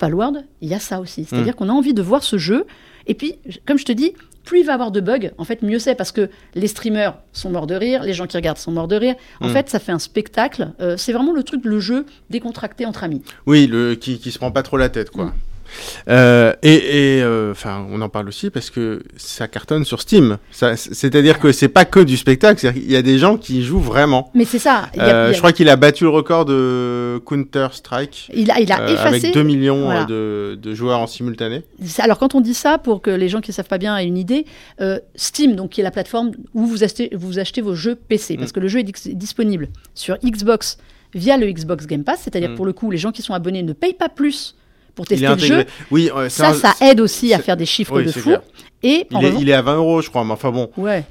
Palworld 0.00 0.44
il 0.60 0.68
y 0.68 0.74
a 0.74 0.80
ça 0.80 1.00
aussi 1.00 1.24
c'est 1.24 1.36
à 1.36 1.42
dire 1.42 1.52
hmm. 1.52 1.56
qu'on 1.56 1.68
a 1.68 1.72
envie 1.72 1.94
de 1.94 2.02
voir 2.02 2.24
ce 2.24 2.38
jeu 2.38 2.66
et 3.06 3.14
puis, 3.14 3.38
comme 3.66 3.78
je 3.78 3.84
te 3.84 3.92
dis, 3.92 4.12
plus 4.44 4.60
il 4.60 4.66
va 4.66 4.74
avoir 4.74 4.90
de 4.90 5.00
bugs, 5.00 5.30
en 5.38 5.44
fait, 5.44 5.62
mieux 5.62 5.78
c'est 5.78 5.94
parce 5.94 6.12
que 6.12 6.30
les 6.54 6.66
streamers 6.66 7.18
sont 7.32 7.50
morts 7.50 7.66
de 7.66 7.74
rire, 7.74 8.02
les 8.04 8.14
gens 8.14 8.26
qui 8.26 8.36
regardent 8.36 8.58
sont 8.58 8.72
morts 8.72 8.88
de 8.88 8.96
rire. 8.96 9.14
En 9.40 9.48
hmm. 9.48 9.52
fait, 9.52 9.68
ça 9.68 9.78
fait 9.78 9.92
un 9.92 9.98
spectacle. 9.98 10.72
Euh, 10.80 10.96
c'est 10.96 11.12
vraiment 11.12 11.32
le 11.32 11.42
truc, 11.42 11.64
le 11.64 11.80
jeu 11.80 12.06
décontracté 12.30 12.86
entre 12.86 13.04
amis. 13.04 13.22
Oui, 13.46 13.66
le, 13.66 13.94
qui, 13.94 14.18
qui 14.18 14.30
se 14.30 14.38
prend 14.38 14.50
pas 14.50 14.62
trop 14.62 14.76
la 14.76 14.88
tête, 14.88 15.10
quoi. 15.10 15.26
Hmm. 15.26 15.32
Euh, 16.08 16.52
et, 16.62 17.20
euh, 17.22 17.52
enfin, 17.52 17.86
on 17.90 18.00
en 18.00 18.08
parle 18.08 18.28
aussi 18.28 18.50
parce 18.50 18.70
que 18.70 19.02
ça 19.16 19.48
cartonne 19.48 19.84
sur 19.84 20.00
Steam. 20.00 20.38
C'est-à-dire 20.50 21.38
que 21.38 21.52
c'est 21.52 21.68
pas 21.68 21.84
que 21.84 22.00
du 22.00 22.16
spectacle, 22.16 22.72
il 22.76 22.90
y 22.90 22.96
a 22.96 23.02
des 23.02 23.18
gens 23.18 23.36
qui 23.36 23.62
jouent 23.62 23.80
vraiment. 23.80 24.30
Mais 24.34 24.44
c'est 24.44 24.58
ça. 24.58 24.88
Je 24.94 25.38
crois 25.38 25.52
qu'il 25.52 25.68
a 25.68 25.76
battu 25.76 26.04
le 26.04 26.10
record 26.10 26.44
de 26.44 27.20
Counter 27.24 27.68
Strike. 27.72 28.30
Il 28.34 28.50
a, 28.50 28.60
il 28.60 28.70
a 28.72 28.90
effacé. 28.90 29.10
Avec 29.10 29.34
2 29.34 29.42
millions 29.42 30.04
de, 30.06 30.74
joueurs 30.74 31.00
en 31.00 31.06
simultané. 31.06 31.62
Alors 31.98 32.18
quand 32.18 32.34
on 32.34 32.40
dit 32.40 32.54
ça, 32.54 32.78
pour 32.78 33.02
que 33.02 33.10
les 33.10 33.28
gens 33.28 33.40
qui 33.40 33.50
ne 33.50 33.54
savent 33.54 33.68
pas 33.68 33.78
bien 33.78 33.96
aient 33.96 34.06
une 34.06 34.18
idée, 34.18 34.44
Steam, 35.14 35.56
donc 35.56 35.70
qui 35.70 35.80
est 35.80 35.84
la 35.84 35.90
plateforme 35.90 36.32
où 36.54 36.66
vous 36.66 36.84
achetez, 36.84 37.10
vous 37.12 37.38
achetez 37.38 37.60
vos 37.60 37.74
jeux 37.74 37.94
PC, 37.94 38.36
parce 38.36 38.50
mm. 38.50 38.52
que 38.52 38.60
le 38.60 38.68
jeu 38.68 38.80
est 38.80 39.08
disponible 39.14 39.68
sur 39.94 40.16
Xbox 40.24 40.78
via 41.14 41.36
le 41.36 41.50
Xbox 41.50 41.86
Game 41.86 42.04
Pass, 42.04 42.20
c'est-à-dire 42.22 42.50
mm. 42.50 42.56
pour 42.56 42.66
le 42.66 42.72
coup, 42.72 42.90
les 42.90 42.98
gens 42.98 43.12
qui 43.12 43.22
sont 43.22 43.34
abonnés 43.34 43.62
ne 43.62 43.72
payent 43.72 43.94
pas 43.94 44.08
plus 44.08 44.54
pour 45.00 45.06
tester 45.06 45.26
le 45.26 45.38
jeu. 45.38 45.64
Oui, 45.90 46.10
ça, 46.28 46.52
ça 46.52 46.74
aide 46.82 47.00
aussi 47.00 47.32
à 47.32 47.38
faire 47.38 47.56
des 47.56 47.66
chiffres 47.66 48.02
de 48.02 48.12
fou. 48.12 48.32
Et 48.82 49.06
il, 49.10 49.24
est, 49.24 49.34
il, 49.38 49.48
est, 49.50 49.52
à 49.52 49.60
20 49.60 49.76
euros, 49.76 50.00
je 50.00 50.08
crois. 50.08 50.24
Mais 50.24 50.32
enfin 50.32 50.50
bon. 50.50 50.70
Ouais. 50.78 51.04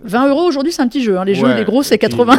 20 0.00 0.28
euros 0.28 0.42
aujourd'hui, 0.42 0.72
c'est 0.72 0.82
un 0.82 0.88
petit 0.88 1.02
jeu. 1.02 1.18
Hein. 1.18 1.24
Les 1.24 1.34
jeux, 1.34 1.54
les 1.54 1.64
gros, 1.64 1.82
c'est 1.82 1.96
80. 1.96 2.36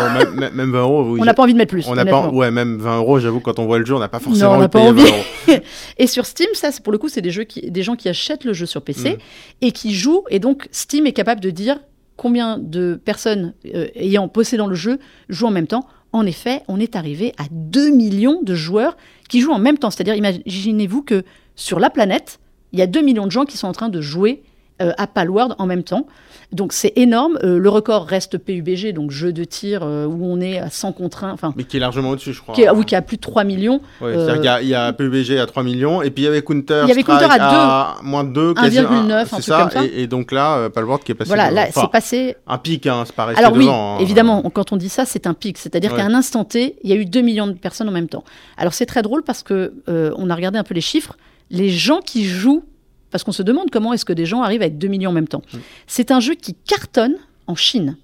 même, 0.53 0.71
20 0.71 0.79
euros. 0.81 1.17
on 1.19 1.25
n'a 1.25 1.33
pas 1.33 1.43
envie 1.43 1.53
de 1.53 1.57
mettre 1.57 1.71
plus. 1.71 1.87
On 1.87 1.95
n'a 1.95 2.05
pas. 2.05 2.27
Ouais, 2.29 2.51
même 2.51 2.77
20 2.77 2.97
euros. 2.97 3.19
J'avoue, 3.19 3.39
quand 3.39 3.57
on 3.57 3.65
voit 3.65 3.79
le 3.79 3.85
jeu, 3.85 3.95
on 3.95 3.99
n'a 3.99 4.09
pas 4.09 4.19
forcément 4.19 4.57
non, 4.57 4.65
on 4.65 4.69
pas 4.69 4.79
envie. 4.79 5.11
et 5.97 6.07
sur 6.07 6.25
Steam, 6.25 6.49
ça, 6.53 6.69
pour 6.83 6.91
le 6.91 6.99
coup, 6.99 7.09
c'est 7.09 7.21
des 7.21 7.31
jeux 7.31 7.45
qui, 7.45 7.71
des 7.71 7.81
gens 7.81 7.95
qui 7.95 8.09
achètent 8.09 8.45
le 8.45 8.53
jeu 8.53 8.67
sur 8.67 8.83
PC 8.83 9.11
mm. 9.11 9.17
et 9.61 9.71
qui 9.71 9.95
jouent. 9.95 10.23
Et 10.29 10.39
donc, 10.39 10.67
Steam 10.71 11.07
est 11.07 11.13
capable 11.13 11.41
de 11.41 11.49
dire 11.49 11.79
combien 12.15 12.59
de 12.59 12.99
personnes 13.03 13.53
euh, 13.73 13.87
ayant 13.95 14.27
possédant 14.27 14.67
le 14.67 14.75
jeu 14.75 14.99
jouent 15.29 15.47
en 15.47 15.51
même 15.51 15.67
temps. 15.67 15.87
En 16.11 16.25
effet, 16.25 16.63
on 16.67 16.79
est 16.79 16.95
arrivé 16.95 17.33
à 17.37 17.43
2 17.51 17.91
millions 17.91 18.41
de 18.41 18.55
joueurs 18.55 18.97
qui 19.29 19.41
jouent 19.41 19.51
en 19.51 19.59
même 19.59 19.77
temps. 19.77 19.91
C'est-à-dire, 19.91 20.15
imaginez-vous 20.15 21.03
que 21.03 21.23
sur 21.55 21.79
la 21.79 21.89
planète, 21.89 22.39
il 22.73 22.79
y 22.79 22.81
a 22.81 22.87
2 22.87 23.01
millions 23.01 23.25
de 23.25 23.31
gens 23.31 23.45
qui 23.45 23.57
sont 23.57 23.67
en 23.67 23.73
train 23.73 23.89
de 23.89 24.01
jouer 24.01 24.43
euh, 24.81 24.93
à 24.97 25.07
Palworld 25.07 25.55
en 25.57 25.65
même 25.65 25.83
temps. 25.83 26.07
Donc 26.51 26.73
c'est 26.73 26.93
énorme. 26.95 27.37
Euh, 27.43 27.59
le 27.59 27.69
record 27.69 28.05
reste 28.05 28.39
PUBG, 28.39 28.91
donc 28.91 29.11
jeu 29.11 29.31
de 29.31 29.43
tir 29.43 29.81
euh, 29.83 30.07
où 30.07 30.25
on 30.25 30.41
est 30.41 30.57
à 30.57 30.71
100 30.71 30.93
contre 30.93 31.23
1. 31.23 31.35
Mais 31.55 31.63
qui 31.63 31.77
est 31.77 31.79
largement 31.79 32.09
au-dessus, 32.09 32.33
je 32.33 32.41
crois. 32.41 32.55
Qui 32.55 32.67
oui, 32.67 32.85
qui 32.85 32.95
a 32.95 33.03
plus 33.03 33.17
de 33.17 33.21
3 33.21 33.43
millions. 33.43 33.81
Ouais, 34.01 34.15
il 34.35 34.67
y, 34.67 34.73
a 34.73 34.93
PUBG 34.93 35.37
à 35.37 35.45
3 35.45 35.61
millions, 35.61 36.01
et 36.01 36.09
puis 36.09 36.23
il 36.23 36.25
y 36.25 36.27
avait 36.27 36.41
Counter, 36.41 36.81
il 36.85 36.89
y 36.89 36.91
avait 36.91 37.03
Counter 37.03 37.27
à, 37.29 37.97
2, 38.01 38.07
moins 38.07 38.23
de 38.23 38.33
2, 38.33 38.53
1,9, 38.53 39.11
un 39.11 39.25
truc 39.25 39.43
ça, 39.43 39.59
comme 39.59 39.69
ça. 39.69 39.87
Et, 39.95 40.07
donc 40.07 40.31
là, 40.31 40.69
Palworld 40.69 41.03
qui 41.03 41.11
est 41.11 41.15
passé. 41.15 41.27
Voilà, 41.27 41.51
là, 41.51 41.67
c'est 41.71 41.91
passé. 41.91 42.35
Un 42.47 42.57
pic, 42.57 42.87
hein, 42.87 43.03
c'est 43.05 43.15
pas 43.15 43.25
resté 43.25 43.43
Alors 43.43 43.55
oui, 43.55 43.67
hein. 43.69 43.97
évidemment, 43.99 44.41
quand 44.49 44.71
on 44.71 44.77
dit 44.77 44.89
ça, 44.89 45.05
c'est 45.05 45.27
un 45.27 45.35
pic. 45.35 45.57
C'est-à-dire 45.57 45.95
qu'à 45.95 46.03
un 46.03 46.15
instant 46.15 46.45
T, 46.45 46.77
il 46.83 46.89
y 46.89 46.93
a 46.93 46.95
eu 46.95 47.05
2 47.05 47.21
millions 47.21 47.47
de 47.47 47.53
personnes 47.53 47.89
en 47.89 47.93
même 47.93 48.09
temps. 48.09 48.23
Alors 48.57 48.73
c'est 48.73 48.87
très 48.87 49.03
drôle 49.03 49.21
parce 49.21 49.43
que 49.43 49.73
on 49.87 50.29
a 50.31 50.35
regardé 50.35 50.57
un 50.57 50.63
peu 50.63 50.73
les 50.73 50.81
chiffres. 50.81 51.15
Les 51.51 51.69
gens 51.69 51.99
qui 51.99 52.25
jouent 52.25 52.63
parce 53.11 53.23
qu'on 53.23 53.31
se 53.31 53.43
demande 53.43 53.69
comment 53.71 53.93
est-ce 53.93 54.05
que 54.05 54.13
des 54.13 54.25
gens 54.25 54.41
arrivent 54.41 54.61
à 54.61 54.65
être 54.65 54.77
2 54.77 54.87
millions 54.87 55.11
en 55.11 55.13
même 55.13 55.27
temps. 55.27 55.41
Mm. 55.53 55.57
C'est 55.87 56.11
un 56.11 56.19
jeu 56.19 56.35
qui 56.35 56.53
cartonne 56.53 57.15
en 57.47 57.55
Chine. 57.55 57.97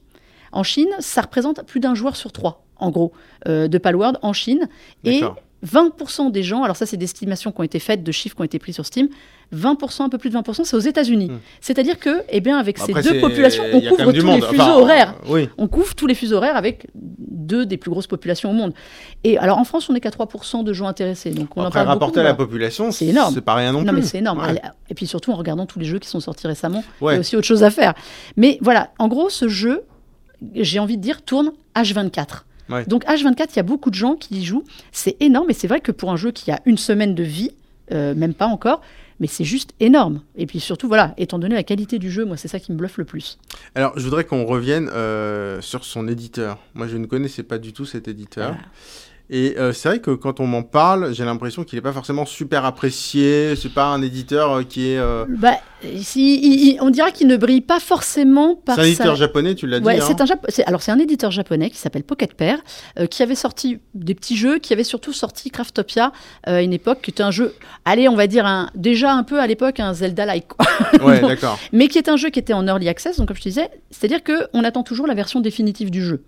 En 0.51 0.63
Chine, 0.63 0.89
ça 1.00 1.21
représente 1.21 1.65
plus 1.65 1.79
d'un 1.79 1.95
joueur 1.95 2.15
sur 2.15 2.31
trois, 2.31 2.65
en 2.77 2.89
gros, 2.89 3.12
euh, 3.47 3.67
de 3.67 3.77
Palworld 3.77 4.17
en 4.21 4.33
Chine. 4.33 4.69
Et 5.03 5.21
20% 5.65 6.31
des 6.31 6.43
gens, 6.43 6.63
alors 6.63 6.75
ça 6.75 6.86
c'est 6.86 6.98
des 6.98 7.05
estimations 7.05 7.51
qui 7.51 7.60
ont 7.60 7.63
été 7.63 7.79
faites, 7.79 8.03
de 8.03 8.12
chiffres 8.12 8.36
qui 8.36 8.41
ont 8.41 8.45
été 8.45 8.60
pris 8.60 8.74
sur 8.74 8.86
Steam, 8.86 9.07
20%, 9.53 10.03
un 10.03 10.10
peu 10.10 10.17
plus 10.17 10.29
de 10.29 10.38
20%, 10.38 10.63
c'est 10.63 10.75
aux 10.75 10.79
États-Unis. 10.79 11.29
Hmm. 11.29 11.39
C'est-à-dire 11.62 12.00
que, 12.00 12.24
eh 12.29 12.41
bien, 12.41 12.57
avec 12.57 12.77
ces 12.77 12.93
deux 12.93 13.19
populations, 13.19 13.63
on 13.72 13.81
couvre 13.81 14.12
tous 14.12 14.27
les 14.27 14.41
fuseaux 14.41 14.81
horaires. 14.81 15.15
On 15.57 15.67
couvre 15.67 15.95
tous 15.95 16.07
les 16.07 16.15
fuseaux 16.15 16.38
horaires 16.38 16.55
avec 16.55 16.88
deux 16.93 17.65
des 17.65 17.77
plus 17.77 17.91
grosses 17.91 18.07
populations 18.07 18.50
au 18.50 18.53
monde. 18.53 18.74
Et 19.24 19.38
alors 19.38 19.57
en 19.57 19.63
France, 19.63 19.89
on 19.89 19.93
n'est 19.93 20.00
qu'à 20.00 20.10
3% 20.10 20.63
de 20.63 20.74
gens 20.74 20.88
intéressés. 20.88 21.31
Donc 21.31 21.55
on 21.55 21.62
Après, 21.63 21.81
en 21.81 21.86
rapporter 21.86 22.19
à 22.19 22.24
la 22.24 22.34
population, 22.34 22.91
c'est 22.91 23.05
énorme. 23.05 23.34
C'est 23.34 23.41
pas 23.41 23.55
rien 23.55 23.72
non, 23.72 23.79
plus. 23.79 23.88
Non, 23.88 23.93
mais 23.93 24.01
c'est 24.01 24.17
énorme. 24.17 24.41
Et 24.89 24.93
puis 24.93 25.07
surtout 25.07 25.31
en 25.31 25.36
regardant 25.36 25.65
tous 25.65 25.79
les 25.79 25.86
jeux 25.86 26.00
qui 26.00 26.10
sont 26.10 26.19
sortis 26.19 26.48
récemment, 26.48 26.84
il 27.01 27.05
y 27.05 27.10
a 27.10 27.19
aussi 27.19 27.36
autre 27.36 27.48
chose 27.48 27.63
à 27.63 27.72
faire. 27.72 27.93
Mais 28.36 28.57
voilà, 28.62 28.91
en 29.00 29.07
gros, 29.07 29.29
ce 29.29 29.48
jeu, 29.48 29.84
j'ai 30.53 30.79
envie 30.79 30.98
de 30.98 31.01
dire, 31.01 31.22
tourne 31.22 31.51
H24. 31.75 32.43
Donc 32.88 33.05
H24, 33.05 33.48
il 33.51 33.55
y 33.57 33.60
a 33.60 33.63
beaucoup 33.63 33.89
de 33.89 33.95
gens 33.95 34.15
qui 34.15 34.39
y 34.39 34.45
jouent. 34.45 34.63
C'est 34.91 35.17
énorme 35.19 35.50
et 35.50 35.53
c'est 35.53 35.67
vrai 35.67 35.81
que 35.81 35.91
pour 35.91 36.12
un 36.12 36.17
jeu 36.17 36.31
qui 36.31 36.51
a 36.51 36.60
une 36.65 36.77
semaine 36.77 37.15
de 37.15 37.24
vie, 37.24 37.51
euh, 37.91 38.15
même 38.15 38.34
pas 38.34 38.48
encore, 38.48 38.81
mais 39.19 39.27
c'est 39.27 39.43
juste 39.43 39.74
énorme. 39.79 40.22
Et 40.36 40.45
puis 40.45 40.60
surtout, 40.60 40.88
voilà, 40.88 41.13
étant 41.17 41.39
donné 41.39 41.55
la 41.55 41.63
qualité 41.63 42.00
du 42.00 42.12
jeu, 42.12 42.25
moi, 42.25 42.38
c'est 42.38 42.48
ça 42.48 42.60
qui 42.60 42.72
me 42.72 42.77
bluffe 42.77 42.98
le 42.98 43.05
plus. 43.05 43.38
Alors, 43.75 43.98
je 43.98 44.03
voudrais 44.03 44.25
qu'on 44.25 44.45
revienne 44.45 44.89
euh, 44.93 45.62
sur 45.62 45.86
son 45.86 46.07
éditeur. 46.07 46.57
Moi, 46.74 46.88
je 46.88 46.98
ne 46.98 47.05
connaissais 47.05 47.43
pas 47.43 47.57
du 47.57 47.74
tout 47.74 47.86
cet 47.86 48.07
éditeur. 48.07 48.55
Et 49.29 49.55
euh, 49.58 49.74
c'est 49.74 49.89
vrai 49.89 50.00
que 50.00 50.12
quand 50.12 50.39
on 50.39 50.46
m'en 50.46 50.62
parle, 50.62 51.13
j'ai 51.15 51.25
l'impression 51.25 51.63
qu'il 51.63 51.77
n'est 51.77 51.82
pas 51.82 51.91
forcément 51.94 52.25
super 52.27 52.63
apprécié. 52.63 53.55
C'est 53.55 53.74
pas 53.74 53.86
un 53.88 54.01
éditeur 54.03 54.51
euh, 54.60 54.63
qui 54.63 54.89
est. 54.91 54.98
euh, 55.00 55.25
Bah, 55.27 55.55
si, 55.98 56.36
il- 56.39 56.70
il- 56.74 56.77
on 56.82 56.91
dira 56.91 57.10
qu'il 57.10 57.25
ne 57.27 57.36
brille 57.36 57.62
pas 57.62 57.79
forcément 57.79 58.55
par 58.55 58.75
C'est 58.75 58.82
un 58.82 58.86
éditeur 58.86 59.05
sa... 59.08 59.15
japonais, 59.15 59.55
tu 59.55 59.65
l'as 59.65 59.79
Ouais, 59.79 59.96
dit. 59.96 60.01
hein. 60.01 60.05
c'est 60.08 60.22
un 60.22 60.25
alors 60.67 60.82
c'est 60.84 60.91
un 60.91 61.00
éditeur 61.00 61.32
japonais 61.32 61.70
qui 61.72 61.77
s'appelle 61.77 62.03
Pocket 62.03 62.34
Pair, 62.36 62.60
qui 63.10 63.24
avait 63.24 63.36
sorti 63.36 63.79
des 63.96 64.13
petits 64.13 64.38
jeux, 64.38 64.60
qui 64.60 64.74
avait 64.74 64.84
surtout 64.84 65.12
sorti 65.13 65.50
Craftopia 65.50 66.12
à 66.44 66.62
une 66.62 66.74
époque, 66.74 67.00
qui 67.01 67.10
était 67.12 67.24
un 67.24 67.32
jeu, 67.32 67.53
allez, 67.84 68.08
on 68.08 68.15
va 68.15 68.27
dire 68.27 68.46
un, 68.46 68.70
déjà 68.75 69.12
un 69.13 69.24
peu 69.24 69.39
à 69.39 69.48
l'époque 69.48 69.79
un 69.79 69.94
Zelda-like. 69.94 70.48
Ouais, 71.01 71.20
d'accord. 71.27 71.58
mais 71.72 71.88
qui 71.88 71.98
est 71.98 72.10
un 72.10 72.17
jeu 72.17 72.29
qui 72.29 72.39
était 72.39 72.53
en 72.53 72.67
early 72.67 72.89
access, 72.89 73.17
donc 73.17 73.27
comme 73.29 73.38
je 73.38 73.41
te 73.41 73.50
disais, 73.50 73.70
c'est-à-dire 73.91 74.24
que 74.24 74.34
on 74.53 74.63
attend 74.63 74.84
toujours 74.84 75.08
la 75.08 75.13
version 75.15 75.39
définitive 75.39 75.89
du 75.89 76.03
jeu. 76.03 76.22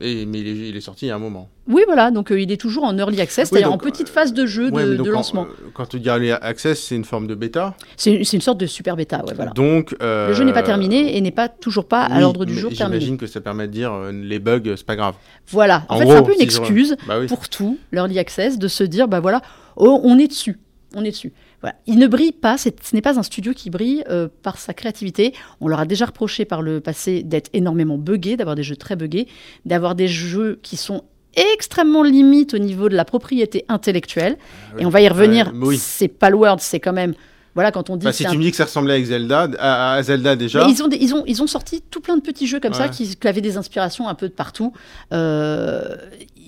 Et, 0.00 0.26
mais 0.26 0.40
il 0.40 0.46
est, 0.48 0.68
il 0.68 0.76
est 0.76 0.80
sorti 0.82 1.06
il 1.06 1.08
y 1.08 1.10
a 1.10 1.16
un 1.16 1.18
moment. 1.18 1.48
Oui, 1.68 1.82
voilà, 1.86 2.10
donc 2.10 2.30
euh, 2.30 2.38
il 2.38 2.52
est 2.52 2.58
toujours 2.60 2.84
en 2.84 2.96
early 2.98 3.18
access, 3.20 3.48
Oui, 3.50 3.58
c'est-à-dire 3.58 3.72
en 3.72 3.78
petite 3.78 4.10
phase 4.10 4.34
de 4.34 4.44
jeu 4.44 4.70
Ouais, 4.70 4.84
de, 4.84 5.02
lancement. 5.10 5.44
euh, 5.44 5.70
Quand, 5.72 5.86
tu 5.86 5.98
dis 6.00 6.08
early 6.08 6.32
access, 6.32 6.82
c'est 6.82 6.94
une 6.96 7.06
forme 7.06 7.26
de 7.26 7.34
bêta. 7.34 7.74
C'est 7.96 8.12
une 8.14 8.40
sorte 8.42 8.58
de 8.58 8.66
super 8.66 8.94
bêta, 8.94 9.24
ouais, 9.24 9.32
voilà. 9.34 9.52
Donc. 9.52 9.96
euh, 10.02 10.28
Le 10.28 10.34
jeu 10.34 10.44
n'est 10.44 10.52
pas 10.52 10.62
terminé 10.62 11.16
et 11.16 11.20
n'est 11.22 11.30
pas 11.30 11.48
toujours 11.48 11.86
pas 11.86 12.02
à 12.02 12.20
l'ordre 12.20 12.44
du 12.44 12.54
jour 12.54 12.70
terminé. 12.74 13.00
J'imagine 13.00 13.16
que 13.16 13.26
ça 13.26 13.40
permet 13.40 13.68
de 13.68 13.72
dire 13.72 13.92
euh, 13.92 14.12
les 14.12 14.38
bugs, 14.38 14.60
c'est 14.76 14.84
pas 14.86 14.96
grave. 14.96 15.14
Voilà, 15.48 15.86
en, 15.88 15.96
En 15.96 15.98
fait, 16.00 16.06
c'est 16.06 16.12
un 16.16 16.22
peu 16.22 16.34
une 16.34 16.42
excuse 16.42 16.96
Bah 17.08 17.18
oui. 17.18 17.26
pour 17.26 17.48
tout, 17.48 17.78
l'early 17.90 18.18
access, 18.18 18.58
de 18.58 18.68
se 18.68 18.84
dire, 18.84 19.08
bah 19.08 19.20
voilà, 19.20 19.40
oh, 19.76 19.98
on 20.04 20.18
est 20.18 20.28
dessus, 20.28 20.58
on 20.94 21.04
est 21.04 21.10
dessus. 21.10 21.32
Voilà. 21.66 21.78
Il 21.88 21.98
ne 21.98 22.06
brille 22.06 22.30
pas, 22.32 22.56
ce 22.58 22.68
n'est 22.94 23.02
pas 23.02 23.18
un 23.18 23.24
studio 23.24 23.52
qui 23.52 23.70
brille 23.70 24.04
euh, 24.08 24.28
par 24.42 24.56
sa 24.58 24.72
créativité. 24.72 25.34
On 25.60 25.66
leur 25.66 25.80
a 25.80 25.84
déjà 25.84 26.06
reproché 26.06 26.44
par 26.44 26.62
le 26.62 26.80
passé 26.80 27.24
d'être 27.24 27.50
énormément 27.54 27.98
buggé, 27.98 28.36
d'avoir 28.36 28.54
des 28.54 28.62
jeux 28.62 28.76
très 28.76 28.94
buggés, 28.94 29.26
d'avoir 29.64 29.96
des 29.96 30.06
jeux 30.06 30.60
qui 30.62 30.76
sont 30.76 31.02
extrêmement 31.34 32.04
limites 32.04 32.54
au 32.54 32.58
niveau 32.58 32.88
de 32.88 32.94
la 32.94 33.04
propriété 33.04 33.64
intellectuelle. 33.68 34.36
oui. 34.76 34.82
Et 34.82 34.86
on 34.86 34.90
va 34.90 35.00
y 35.00 35.08
revenir, 35.08 35.52
mais 35.52 35.66
oui. 35.66 35.76
c'est 35.76 36.08
Palworld, 36.08 36.60
c'est 36.60 36.78
quand 36.80 36.92
même... 36.92 37.14
Voilà, 37.54 37.72
quand 37.72 37.88
on 37.88 37.96
dit 37.96 38.04
Bah, 38.04 38.12
si 38.12 38.18
c'est 38.22 38.28
tu 38.28 38.34
un 38.36 38.38
me 38.38 38.42
dis 38.44 38.50
que 38.50 38.56
ça 38.58 38.66
ressemblait 38.66 38.92
avec 38.92 39.06
Zelda, 39.06 39.48
à, 39.58 39.94
à 39.94 40.02
Zelda 40.02 40.36
déjà. 40.36 40.64
mais 40.66 40.70
ils, 40.72 40.82
ont 40.82 40.88
des- 40.88 40.98
ils, 40.98 41.14
ont, 41.14 41.24
ils 41.26 41.42
ont 41.42 41.46
sorti 41.46 41.82
tout 41.90 42.02
plein 42.02 42.16
de 42.18 42.20
petits 42.22 42.46
jeux 42.46 42.60
comme 42.60 42.74
ça 42.74 42.88
qui 42.90 43.16
avaient 43.24 43.40
des 43.40 43.56
inspirations 43.56 44.08
un 44.08 44.14
peu 44.14 44.28
de 44.28 44.34
partout. 44.34 44.74
Euh, 45.14 45.96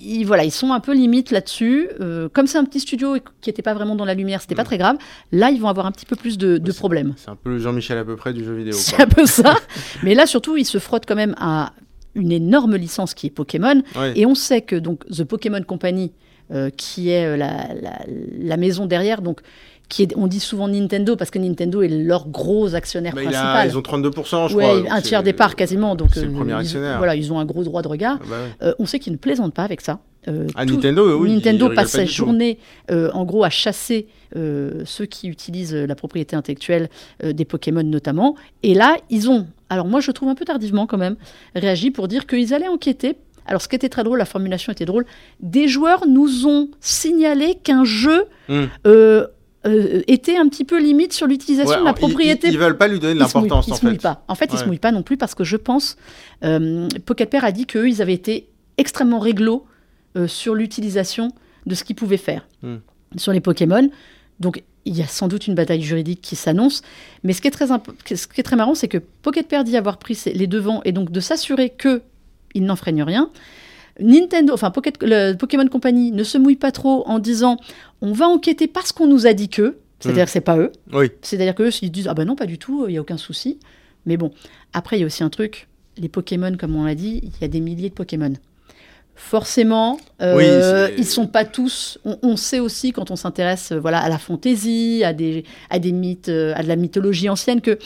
ils, 0.01 0.23
voilà, 0.25 0.43
ils 0.43 0.51
sont 0.51 0.71
un 0.73 0.79
peu 0.79 0.93
limites 0.93 1.31
là-dessus. 1.31 1.89
Euh, 1.99 2.29
comme 2.31 2.47
c'est 2.47 2.57
un 2.57 2.63
petit 2.65 2.79
studio 2.79 3.17
qui 3.41 3.49
n'était 3.49 3.61
pas 3.61 3.73
vraiment 3.73 3.95
dans 3.95 4.05
la 4.05 4.13
lumière, 4.13 4.41
c'était 4.41 4.55
pas 4.55 4.61
Mm. 4.63 4.65
très 4.65 4.77
grave. 4.77 4.97
Là, 5.31 5.49
ils 5.51 5.59
vont 5.59 5.67
avoir 5.67 5.85
un 5.85 5.91
petit 5.91 6.05
peu 6.05 6.15
plus 6.15 6.37
de, 6.37 6.71
problèmes. 6.71 7.13
C'est 7.17 7.29
un 7.29 7.35
peu 7.35 7.49
le 7.49 7.59
Jean-Michel 7.59 7.97
à 7.97 8.05
peu 8.05 8.15
près 8.15 8.33
du 8.33 8.43
jeu 8.43 8.53
vidéo. 8.55 8.73
C'est 8.73 9.01
un 9.01 9.07
peu 9.07 9.25
ça. 9.25 9.55
Mais 10.03 10.15
là, 10.15 10.25
surtout, 10.25 10.55
ils 10.57 10.65
se 10.65 10.77
frottent 10.77 11.05
quand 11.05 11.15
même 11.15 11.35
à 11.39 11.73
une 12.15 12.31
énorme 12.31 12.75
licence 12.75 13.13
qui 13.13 13.27
est 13.27 13.31
Pokémon. 13.31 13.81
Et 14.15 14.25
on 14.25 14.35
sait 14.35 14.61
que 14.61 14.75
donc 14.75 15.05
The 15.07 15.23
Pokémon 15.23 15.61
Company, 15.63 16.11
euh, 16.51 16.69
qui 16.71 17.09
est 17.11 17.25
euh, 17.25 17.37
la, 17.37 17.67
la- 17.79 17.99
la 18.39 18.57
maison 18.57 18.85
derrière, 18.87 19.21
donc 19.21 19.41
qui 19.89 20.03
est, 20.03 20.13
on 20.15 20.27
dit 20.27 20.39
souvent 20.39 20.67
Nintendo 20.67 21.15
parce 21.15 21.31
que 21.31 21.39
Nintendo 21.39 21.81
est 21.81 21.87
leur 21.89 22.27
gros 22.29 22.75
actionnaire 22.75 23.13
Bah, 23.15 23.23
il 23.23 23.27
a- 23.29 23.31
principal. 23.31 23.67
ils 23.69 23.77
ont 23.77 23.81
32%, 23.81 24.47
je 24.49 24.55
Ouais, 24.55 24.63
crois. 24.83 24.93
un 24.93 25.01
tiers 25.01 25.23
des 25.23 25.33
parts 25.33 25.55
quasiment. 25.55 25.95
Donc, 25.95 26.09
c'est 26.13 26.21
le 26.25 26.29
euh, 26.31 26.35
premier 26.35 26.53
ils- 26.53 26.57
actionnaire. 26.57 26.97
Voilà, 26.99 27.15
ils 27.15 27.33
ont 27.33 27.39
un 27.39 27.45
gros 27.45 27.63
droit 27.63 27.81
de 27.81 27.87
regard. 27.87 28.19
Ah 28.21 28.25
bah 28.29 28.35
ouais. 28.61 28.67
Euh, 28.69 28.73
on 28.79 28.85
sait 28.85 28.99
qu'ils 28.99 29.13
ne 29.13 29.17
plaisantent 29.17 29.53
pas 29.53 29.63
avec 29.63 29.81
ça. 29.81 29.99
Euh, 30.27 30.47
Ah, 30.55 30.65
tout- 30.65 30.75
Nintendo, 30.75 31.17
oui. 31.19 31.33
Nintendo 31.33 31.69
passe 31.69 31.91
pas 31.93 31.97
sa 31.99 32.05
journée, 32.05 32.59
euh, 32.91 33.09
en 33.13 33.23
gros, 33.25 33.43
à 33.43 33.49
chasser 33.49 34.07
euh, 34.35 34.83
ceux 34.85 35.05
qui 35.05 35.27
utilisent 35.27 35.73
la 35.73 35.95
propriété 35.95 36.35
intellectuelle 36.35 36.89
des 37.23 37.45
Pokémon 37.45 37.81
notamment. 37.81 38.35
Et 38.61 38.75
là, 38.75 38.95
ils 39.09 39.27
ont, 39.29 39.47
alors 39.69 39.87
moi 39.87 40.01
je 40.01 40.11
trouve 40.11 40.29
un 40.29 40.35
peu 40.35 40.45
tardivement 40.45 40.85
quand 40.85 40.99
même, 40.99 41.15
réagi 41.55 41.89
pour 41.89 42.07
dire 42.07 42.27
qu'ils 42.27 42.53
allaient 42.53 42.67
enquêter. 42.67 43.15
Alors 43.47 43.59
ce 43.63 43.67
qui 43.67 43.75
était 43.75 43.89
très 43.89 44.03
drôle, 44.03 44.19
la 44.19 44.25
formulation 44.25 44.71
était 44.71 44.85
drôle, 44.85 45.05
des 45.39 45.67
joueurs 45.67 46.05
nous 46.05 46.45
ont 46.45 46.67
signalé 46.79 47.55
qu'un 47.55 47.83
jeu 47.85 48.25
Hmm. 48.49 48.65
Euh, 49.65 50.01
était 50.07 50.37
un 50.37 50.47
petit 50.47 50.63
peu 50.63 50.79
limite 50.79 51.11
sur 51.13 51.27
l'utilisation 51.27 51.71
Ouais, 51.71 51.79
de 51.79 51.83
la 51.85 51.91
ils- 51.91 51.95
propriété 51.95 52.47
Ils, 52.47 52.53
ils 52.53 52.59
veulent 52.59 52.77
pas 52.77 52.87
lui 52.87 52.99
donner 52.99 53.15
de 53.15 53.19
ils 53.19 53.27
se 53.27 53.37
mouillent- 53.37 53.43
l'importance 53.49 53.67
ils 53.67 53.73
en 53.73 53.75
se 53.75 53.85
mouillent 53.85 53.95
fait. 53.95 54.01
pas. 54.01 54.23
En 54.27 54.35
fait, 54.35 54.45
ils 54.51 54.57
se 54.57 54.61
Ouais. 54.61 54.67
mouillent 54.67 54.77
pas 54.79 54.91
non 54.91 55.03
plus 55.03 55.17
parce 55.17 55.35
que 55.35 55.43
je 55.43 55.57
pense, 55.57 55.97
euh, 56.43 56.87
Pocket 57.05 57.29
Pair 57.29 57.43
a 57.43 57.51
dit 57.51 57.65
qu'eux, 57.65 57.87
ils 57.89 58.01
avaient 58.01 58.13
été 58.13 58.47
extrêmement 58.77 59.19
réglo 59.19 59.65
euh, 60.17 60.27
sur 60.27 60.55
l'utilisation 60.55 61.29
de 61.65 61.75
ce 61.75 61.83
qu'ils 61.83 61.95
pouvaient 61.95 62.17
faire 62.17 62.47
Hmm. 62.63 62.77
sur 63.17 63.31
les 63.33 63.41
Pokémon. 63.41 63.89
Donc, 64.39 64.63
il 64.85 64.97
y 64.97 65.01
a 65.03 65.07
sans 65.07 65.27
doute 65.27 65.45
une 65.47 65.55
bataille 65.55 65.81
juridique 65.83 66.21
qui 66.21 66.35
s'annonce. 66.37 66.81
Mais 67.23 67.33
ce 67.33 67.41
qui 67.41 67.47
est 67.47 67.51
très, 67.51 67.67
ce 67.67 68.27
qui 68.27 68.39
est 68.39 68.43
très 68.43 68.55
marrant, 68.55 68.73
c'est 68.75 68.87
que 68.87 68.97
Pocket 68.97 69.47
Pair 69.47 69.63
dit 69.65 69.75
avoir 69.77 69.97
pris 69.97 70.17
les 70.33 70.47
devants 70.47 70.81
et 70.85 70.93
donc 70.93 71.11
de 71.11 71.19
s'assurer 71.19 71.69
que 71.69 72.01
il 72.55 72.63
n'enfreignent 72.63 73.03
rien. 73.03 73.29
Nintendo, 73.99 74.53
enfin 74.53 74.71
Pocket, 74.71 74.97
le 75.01 75.33
Pokémon 75.33 75.67
Company 75.67 76.11
ne 76.11 76.23
se 76.23 76.37
mouille 76.37 76.55
pas 76.55 76.71
trop 76.71 77.07
en 77.07 77.19
disant 77.19 77.57
on 78.01 78.13
va 78.13 78.27
enquêter 78.27 78.67
parce 78.67 78.91
qu'on 78.91 79.07
nous 79.07 79.27
a 79.27 79.33
dit 79.33 79.49
que, 79.49 79.77
c'est-à-dire 79.99 80.25
que 80.25 80.31
c'est 80.31 80.41
pas 80.41 80.57
eux. 80.57 80.71
Oui. 80.93 81.11
C'est-à-dire 81.21 81.55
qu'eux, 81.55 81.71
ils 81.81 81.91
disent 81.91 82.07
Ah 82.07 82.13
ben 82.13 82.25
non, 82.25 82.35
pas 82.35 82.45
du 82.45 82.57
tout, 82.57 82.85
il 82.87 82.91
n'y 82.91 82.97
a 82.97 83.01
aucun 83.01 83.17
souci. 83.17 83.59
Mais 84.05 84.15
bon, 84.17 84.31
après, 84.73 84.97
il 84.97 85.01
y 85.01 85.03
a 85.03 85.05
aussi 85.05 85.23
un 85.23 85.29
truc 85.29 85.67
les 85.99 86.09
Pokémon, 86.09 86.55
comme 86.57 86.75
on 86.75 86.85
l'a 86.85 86.95
dit, 86.95 87.21
il 87.23 87.31
y 87.41 87.43
a 87.43 87.47
des 87.47 87.59
milliers 87.59 87.89
de 87.89 87.93
Pokémon. 87.93 88.33
Forcément, 89.15 89.99
euh, 90.21 90.87
Oui, 90.87 90.93
ils 90.97 91.05
sont 91.05 91.27
pas 91.27 91.43
tous. 91.43 91.99
On, 92.05 92.17
on 92.23 92.37
sait 92.37 92.61
aussi 92.61 92.93
quand 92.93 93.11
on 93.11 93.17
s'intéresse, 93.17 93.73
euh, 93.73 93.79
voilà, 93.79 93.99
à 93.99 94.07
la 94.07 94.17
fantaisie, 94.17 95.03
à 95.03 95.11
des, 95.11 95.43
à 95.69 95.77
des 95.77 95.91
mythes, 95.91 96.29
euh, 96.29 96.53
à 96.55 96.63
de 96.63 96.69
la 96.69 96.77
mythologie 96.77 97.27
ancienne, 97.27 97.59
que 97.59 97.77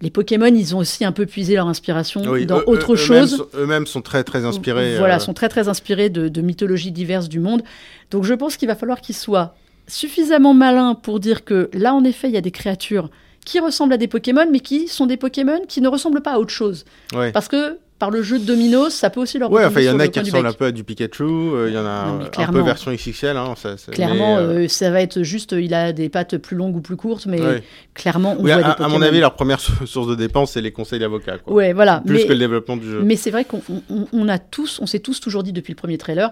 les 0.00 0.10
Pokémon, 0.10 0.46
ils 0.46 0.74
ont 0.76 0.78
aussi 0.78 1.04
un 1.04 1.12
peu 1.12 1.26
puisé 1.26 1.54
leur 1.56 1.66
inspiration 1.68 2.22
Oui, 2.26 2.46
dans 2.46 2.58
eux- 2.60 2.64
autre 2.68 2.92
eux- 2.92 2.96
eux-mêmes 2.96 3.26
chose. 3.26 3.36
sont- 3.38 3.46
Eux-mêmes 3.58 3.86
sont 3.86 4.00
très 4.02 4.22
très 4.24 4.44
inspirés. 4.44 4.96
Voilà, 4.98 5.16
euh, 5.16 5.18
sont 5.18 5.34
très 5.34 5.48
très 5.48 5.68
inspirés 5.68 6.08
de, 6.10 6.28
de 6.28 6.40
mythologies 6.40 6.92
diverses 6.92 7.28
du 7.28 7.40
monde. 7.40 7.62
Donc 8.10 8.24
je 8.24 8.34
pense 8.34 8.56
qu'il 8.56 8.68
va 8.68 8.76
falloir 8.76 9.00
qu'ils 9.00 9.16
soient 9.16 9.54
suffisamment 9.88 10.54
malins 10.54 10.94
pour 10.94 11.18
dire 11.20 11.44
que 11.44 11.70
là, 11.72 11.94
en 11.94 12.04
effet, 12.04 12.28
il 12.28 12.34
y 12.34 12.36
a 12.38 12.40
des 12.42 12.50
créatures 12.50 13.10
qui 13.44 13.58
ressemblent 13.60 13.94
à 13.94 13.96
des 13.96 14.08
Pokémon, 14.08 14.46
mais 14.52 14.60
qui 14.60 14.88
sont 14.88 15.06
des 15.06 15.16
Pokémon 15.16 15.60
qui 15.66 15.80
ne 15.80 15.88
ressemblent 15.88 16.20
pas 16.20 16.32
à 16.34 16.38
autre 16.38 16.50
chose. 16.52 16.84
ouais. 17.14 17.32
Parce 17.32 17.48
que 17.48 17.78
par 17.98 18.10
le 18.10 18.22
jeu 18.22 18.38
de 18.38 18.44
Dominos, 18.44 18.94
ça 18.94 19.10
peut 19.10 19.20
aussi 19.20 19.38
leur 19.38 19.50
Ouais, 19.50 19.64
enfin, 19.64 19.80
il 19.80 19.86
y 19.86 19.90
en 19.90 19.98
a 19.98 20.06
qui 20.08 20.20
ressemblent 20.20 20.46
un 20.46 20.52
peu 20.52 20.66
à 20.66 20.72
du 20.72 20.84
Pikachu, 20.84 21.22
euh, 21.24 21.66
il 21.68 21.74
y 21.74 21.78
en 21.78 21.84
a 21.84 22.06
Non, 22.06 22.20
un- 22.38 22.52
peu 22.52 22.60
version 22.62 22.92
XXL. 22.92 23.36
Hein, 23.36 23.54
ça, 23.56 23.76
ça- 23.76 23.90
Clairement, 23.92 24.36
mais, 24.36 24.42
euh, 24.42 24.64
euh, 24.64 24.68
ça 24.68 24.90
va 24.90 25.00
être 25.02 25.22
juste, 25.22 25.52
il 25.58 25.74
a 25.74 25.92
des 25.92 26.08
pattes 26.08 26.36
plus 26.38 26.56
longues 26.56 26.76
ou 26.76 26.80
plus 26.80 26.96
courtes, 26.96 27.26
mais 27.26 27.40
ouais. 27.40 27.62
clairement, 27.94 28.36
on 28.38 28.42
Oui, 28.42 28.52
voit 28.52 28.54
à, 28.54 28.58
des 28.58 28.64
à 28.64 28.74
Pokémon. 28.74 28.98
mon 28.98 29.02
avis, 29.02 29.20
leur 29.20 29.34
première 29.34 29.58
sou- 29.60 29.86
source 29.86 30.06
de 30.08 30.14
dépense, 30.14 30.52
c'est 30.52 30.60
les 30.60 30.70
conseils 30.72 31.00
d'avocats. 31.00 31.38
Ouais, 31.46 31.72
voilà. 31.72 32.02
Plus 32.06 32.14
mais, 32.18 32.26
que 32.26 32.32
le 32.32 32.38
développement 32.38 32.76
du 32.76 32.86
jeu. 32.88 33.02
mais 33.04 33.16
c'est 33.16 33.30
vrai 33.30 33.44
qu'on 33.44 33.62
on- 33.90 34.06
on 34.12 34.28
a 34.28 34.38
tous, 34.38 34.78
on 34.80 34.86
s'est 34.86 35.00
tous 35.00 35.18
toujours 35.20 35.42
dit 35.42 35.52
depuis 35.52 35.72
le 35.72 35.76
premier 35.76 35.98
trailer, 35.98 36.28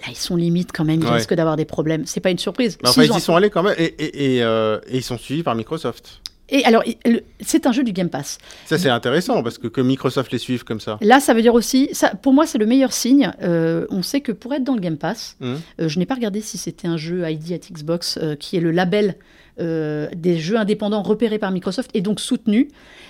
là, 0.00 0.06
ils 0.08 0.16
sont 0.16 0.36
limites 0.36 0.70
quand 0.72 0.84
même, 0.84 1.00
ils 1.02 1.06
Ouais. 1.06 1.12
risquent 1.16 1.34
d'avoir 1.34 1.56
des 1.56 1.66
problèmes. 1.66 2.04
C'est 2.06 2.20
pas 2.20 2.30
une 2.30 2.38
surprise. 2.38 2.78
Mais 2.82 2.88
enfin, 2.88 3.02
ils 3.04 3.12
ont 3.12 3.18
y 3.18 3.20
sont 3.20 3.36
allés 3.36 3.50
quand 3.50 3.62
même 3.62 3.74
et, 3.76 3.84
et- 3.84 4.36
et, 4.36 4.42
euh, 4.42 4.78
et 4.88 4.96
ils 4.96 5.02
sont 5.02 5.18
suivis 5.18 5.42
par 5.42 5.54
Microsoft. 5.54 6.20
Et 6.48 6.64
alors, 6.64 6.82
c'est 7.40 7.66
un 7.66 7.72
jeu 7.72 7.82
du 7.82 7.92
Game 7.92 8.10
Pass. 8.10 8.38
Ça, 8.66 8.76
c'est 8.76 8.90
intéressant 8.90 9.42
parce 9.42 9.56
que 9.58 9.68
que 9.68 9.80
Microsoft 9.80 10.32
les 10.32 10.38
suive 10.38 10.64
comme 10.64 10.80
ça. 10.80 10.98
Là, 11.00 11.18
ça 11.20 11.32
veut 11.32 11.40
dire 11.40 11.54
aussi, 11.54 11.88
ça, 11.92 12.10
pour 12.10 12.34
moi, 12.34 12.46
c'est 12.46 12.58
le 12.58 12.66
meilleur 12.66 12.92
signe. 12.92 13.32
Euh, 13.42 13.86
on 13.90 14.02
sait 14.02 14.20
que 14.20 14.32
pour 14.32 14.52
être 14.52 14.64
dans 14.64 14.74
le 14.74 14.80
Game 14.80 14.98
Pass, 14.98 15.36
Mhm. 15.40 15.60
euh, 15.80 15.88
je 15.88 15.98
n'ai 15.98 16.04
pas 16.06 16.14
regardé 16.14 16.40
si 16.42 16.58
c'était 16.58 16.88
un 16.88 16.96
jeu 16.98 17.28
ID 17.30 17.52
at 17.52 17.58
Xbox, 17.72 18.18
euh, 18.20 18.34
qui 18.36 18.56
est 18.56 18.60
le 18.60 18.70
label 18.70 19.16
des 19.58 20.38
jeux 20.38 20.56
indépendants 20.56 21.02
repérés 21.02 21.38
par 21.38 21.52
Microsoft 21.52 21.90
et 21.94 22.00
donc 22.00 22.20
soutenus. 22.20 22.68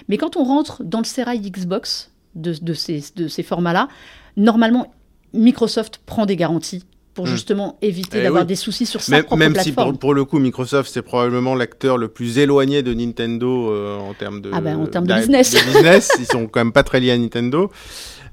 Mais 0.09 0.19
quand 0.19 0.37
on 0.37 0.43
rentre 0.45 0.83
dans 0.83 0.99
le 0.99 1.05
sérail 1.05 1.41
Xbox 1.41 2.11
de, 2.35 2.53
de 2.61 2.75
ces, 2.75 3.03
de 3.17 3.29
ces 3.29 3.43
formats-là, 3.45 3.89
normalement, 4.37 4.93
Microsoft 5.33 6.01
prend 6.05 6.27
des 6.27 6.37
garanties 6.37 6.85
pour 7.15 7.27
Mhm. 7.27 7.31
justement 7.33 7.79
éviter 7.83 8.19
Eh 8.21 8.23
d'avoir 8.23 8.43
oui. 8.43 8.47
des 8.49 8.57
soucis 8.57 8.87
sur 8.87 9.01
sa 9.03 9.13
Même, 9.13 9.25
propre 9.25 9.39
même 9.39 9.55
si 9.57 9.73
pour, 9.73 9.99
pour 9.99 10.15
le 10.15 10.25
coup, 10.25 10.39
Microsoft, 10.39 10.91
c'est 10.93 11.03
probablement 11.03 11.55
l'acteur 11.55 11.99
le 11.99 12.09
plus 12.09 12.39
éloigné 12.39 12.83
de 12.83 12.95
Nintendo 12.95 13.71
euh, 13.71 13.99
en 13.99 14.15
termes 14.15 14.41
de, 14.41 14.51
Ah 14.53 14.61
ben, 14.61 14.77
en 14.79 14.87
termes 14.87 15.07
de 15.07 15.15
business. 15.15 15.55
business. 15.67 16.11
Ils 16.19 16.27
sont 16.27 16.47
quand 16.47 16.61
même 16.61 16.73
pas 16.73 16.83
très 16.83 17.01
liés 17.01 17.11
à 17.11 17.19
Nintendo. 17.19 17.71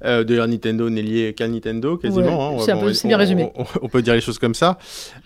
Euh, 0.06 0.24
D'ailleurs, 0.24 0.48
Nintendo 0.48 0.90
n'est 0.90 1.02
lié 1.02 1.34
qu'à 1.34 1.50
Nintendo 1.50 1.98
quasiment. 1.98 2.56
Ouais, 2.56 2.72
hein. 2.72 2.92
C'est 2.94 3.08
bien 3.10 3.18
résumé. 3.18 3.52
On, 3.56 3.66
on 3.82 3.90
peut 3.90 4.02
dire 4.02 4.14
les 4.14 4.22
choses 4.22 4.40
comme 4.40 4.54
ça. 4.56 4.78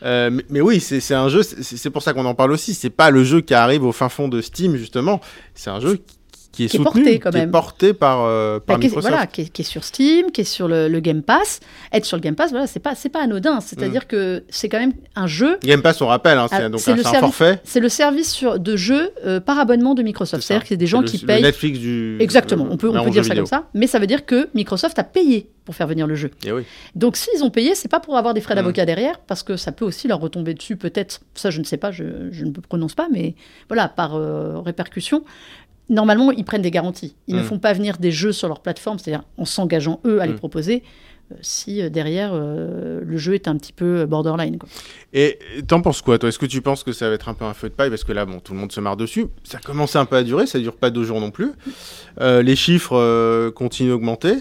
Euh, 0.01 0.31
mais, 0.31 0.43
mais 0.49 0.61
oui, 0.61 0.79
c'est 0.79 1.13
un 1.13 1.29
jeu. 1.29 1.43
C'est 1.43 1.61
c'est 1.77 1.89
pour 1.91 2.01
ça 2.01 2.13
qu'on 2.13 2.25
en 2.25 2.33
parle 2.33 2.51
aussi. 2.53 2.73
C'est 2.73 2.89
pas 2.89 3.11
le 3.11 3.23
jeu 3.23 3.41
qui 3.41 3.53
arrive 3.53 3.83
au 3.83 3.91
fin 3.91 4.09
fond 4.09 4.27
de 4.27 4.41
Steam 4.41 4.75
justement. 4.75 5.21
C'est 5.53 5.69
un 5.69 5.79
jeu 5.79 5.97
qui, 5.97 6.15
qui 6.53 6.63
est 6.65 6.67
Qui 6.67 6.77
est 6.77 6.79
soutenu, 6.79 7.01
porté, 7.03 7.19
quand 7.19 7.31
qui 7.31 7.37
est 7.37 7.39
même. 7.41 7.51
porté 7.51 7.93
par, 7.93 8.21
euh, 8.25 8.59
Bah, 8.59 8.63
par 8.67 8.79
qui 8.79 8.85
est, 8.85 8.89
Microsoft. 8.89 9.11
voilà, 9.11 9.27
qui 9.27 9.41
est, 9.41 9.49
qui 9.49 9.63
est 9.63 9.65
sur 9.65 9.83
Steam, 9.83 10.31
qui 10.31 10.41
est 10.41 10.43
sur 10.45 10.67
le, 10.67 10.87
le 10.87 10.99
Game 10.99 11.21
Pass. 11.23 11.59
Être 11.91 12.05
sur 12.05 12.15
le 12.15 12.21
Game 12.21 12.35
Pass, 12.35 12.51
voilà, 12.51 12.67
c'est 12.67 12.79
pas, 12.79 12.93
c'est 12.95 13.09
pas 13.09 13.23
anodin. 13.23 13.59
C'est-à-dire 13.59 14.07
que 14.07 14.43
c'est 14.49 14.69
quand 14.69 14.79
même 14.79 14.93
un 15.15 15.25
jeu. 15.27 15.57
Game 15.63 15.81
Pass, 15.81 15.99
on 16.01 16.07
rappelle, 16.07 16.37
hein, 16.37 16.45
c'est 16.49 16.55
Ah, 16.55 16.69
donc 16.69 16.79
c'est 16.79 16.91
un, 16.91 16.95
le 16.95 17.01
service- 17.01 17.19
forfait. 17.19 17.59
C'est 17.63 17.79
le 17.79 17.89
service 17.89 18.31
sur, 18.31 18.59
de 18.59 18.75
jeu 18.77 19.11
euh, 19.25 19.39
par 19.39 19.57
abonnement 19.59 19.95
de 19.95 20.03
Microsoft. 20.03 20.43
C'est 20.43 20.47
C'est-à-dire 20.47 20.61
que 20.63 20.69
c'est 20.69 20.77
des 20.77 20.87
gens 20.87 21.01
le- 21.01 21.07
qui 21.07 21.17
le 21.17 21.25
payent. 21.27 21.41
Netflix 21.41 21.79
du. 21.79 22.17
Exactement, 22.19 22.67
on 22.69 22.77
peut, 22.77 22.89
on 22.89 23.03
peut 23.03 23.09
dire 23.09 23.23
ça 23.25 23.29
vidéo. 23.33 23.43
comme 23.43 23.49
ça. 23.49 23.67
Mais 23.73 23.87
ça 23.87 23.99
veut 23.99 24.07
dire 24.07 24.25
que 24.25 24.47
Microsoft 24.53 24.97
a 24.99 25.03
payé 25.03 25.49
pour 25.65 25.75
faire 25.75 25.87
venir 25.87 26.05
le 26.07 26.15
jeu. 26.15 26.29
Et 26.45 26.51
oui. 26.51 26.63
Donc 26.93 27.15
s'ils 27.17 27.41
ont 27.43 27.49
payé, 27.49 27.73
c'est 27.73 27.87
pas 27.87 27.99
pour 28.01 28.17
avoir 28.17 28.33
des 28.33 28.41
frais 28.41 28.53
Mm. 28.53 28.57
d'avocat 28.57 28.85
derrière, 28.85 29.19
parce 29.19 29.43
que 29.43 29.55
ça 29.57 29.71
peut 29.71 29.85
aussi 29.85 30.07
leur 30.07 30.19
retomber 30.19 30.53
dessus, 30.53 30.75
peut-être. 30.75 31.21
Ça, 31.35 31.49
je 31.51 31.59
ne 31.59 31.63
sais 31.63 31.77
pas, 31.77 31.89
je, 31.91 32.03
je 32.31 32.43
ne 32.43 32.49
me 32.49 32.53
prononce 32.55 32.93
pas, 32.95 33.07
mais 33.11 33.33
voilà, 33.69 33.87
par 33.87 34.15
euh, 34.15 34.59
répercussion. 34.59 35.23
Normalement, 35.89 36.31
ils 36.31 36.45
prennent 36.45 36.61
des 36.61 36.71
garanties. 36.71 37.15
Ils 37.27 37.35
ne 37.35 37.41
Mm. 37.41 37.45
font 37.45 37.59
pas 37.59 37.73
venir 37.73 37.97
des 37.97 38.11
jeux 38.11 38.31
sur 38.31 38.47
leur 38.47 38.61
plateforme, 38.61 38.99
c'est-à-dire 38.99 39.23
en 39.37 39.45
s'engageant 39.45 39.99
eux 40.05 40.21
à 40.21 40.25
les 40.25 40.33
Mm. 40.33 40.37
proposer. 40.37 40.83
si 41.41 41.89
derrière 41.89 42.35
le 42.35 43.17
jeu 43.17 43.33
est 43.33 43.47
un 43.47 43.57
petit 43.57 43.73
peu 43.73 44.05
borderline. 44.05 44.59
Quoi. 44.59 44.69
Et 45.13 45.39
t'en 45.67 45.81
penses 45.81 46.01
quoi, 46.03 46.19
toi? 46.19 46.29
Est-ce 46.29 46.37
que 46.37 46.45
tu 46.45 46.61
penses 46.61 46.83
que 46.83 46.91
ça 46.91 47.07
va 47.09 47.15
être 47.15 47.27
un 47.27 47.33
peu 47.33 47.45
un 47.45 47.55
feu 47.55 47.69
de 47.69 47.73
paille? 47.73 47.89
Parce 47.89 48.03
que 48.03 48.11
là, 48.11 48.25
bon, 48.25 48.39
tout 48.39 48.53
le 48.53 48.59
monde 48.59 48.71
se 48.71 48.79
marre 48.79 48.97
dessus. 48.97 49.25
Ça 49.43 49.57
commence 49.57 49.95
un 49.95 50.05
peu 50.05 50.17
à 50.17 50.21
durer, 50.23 50.45
ça 50.45 50.59
dure 50.59 50.75
pas 50.75 50.91
deux 50.91 51.05
jours 51.05 51.19
non 51.21 51.31
plus. 51.31 51.51
les 52.19 52.55
chiffres 52.55 53.49
continuent 53.51 53.89
d'augmenter. 53.91 54.35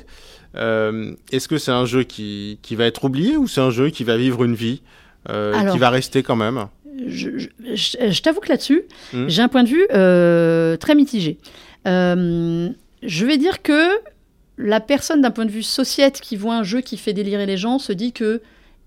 Est-ce 0.54 1.48
que 1.48 1.56
c'est 1.56 1.70
un 1.70 1.86
jeu 1.86 2.02
qui, 2.02 2.58
qui, 2.60 2.76
va 2.76 2.84
être 2.84 3.04
oublié 3.04 3.36
ou 3.38 3.46
c'est 3.48 3.60
un 3.62 3.70
jeu 3.70 3.88
qui 3.88 4.04
va 4.04 4.16
vivre 4.18 4.44
une 4.44 4.54
vie, 4.54 4.82
qui 5.28 5.78
va 5.78 5.88
rester 5.88 6.22
quand 6.22 6.36
même? 6.36 6.66
Je, 7.06 8.20
t'avoue 8.20 8.40
que 8.40 8.48
là-dessus, 8.48 8.82
hmm. 9.12 9.28
j'ai 9.28 9.42
un 9.42 9.48
point 9.48 9.62
de 9.62 9.68
vue 9.68 9.86
euh, 9.92 10.76
très 10.76 10.94
mitigé. 10.94 11.38
Euh, 11.86 12.68
je 13.02 13.26
vais 13.26 13.38
dire 13.38 13.62
que 13.62 13.90
la 14.58 14.80
personne 14.80 15.20
d'un 15.20 15.30
point 15.30 15.44
de 15.44 15.50
vue 15.50 15.62
sociète 15.62 16.20
qui 16.20 16.36
voit 16.36 16.54
un 16.54 16.62
jeu 16.62 16.80
qui 16.80 16.96
fait 16.96 17.12
délirer 17.12 17.46
les 17.46 17.56
gens 17.56 17.78
se 17.78 17.92
dit 17.92 18.12
que 18.12 18.42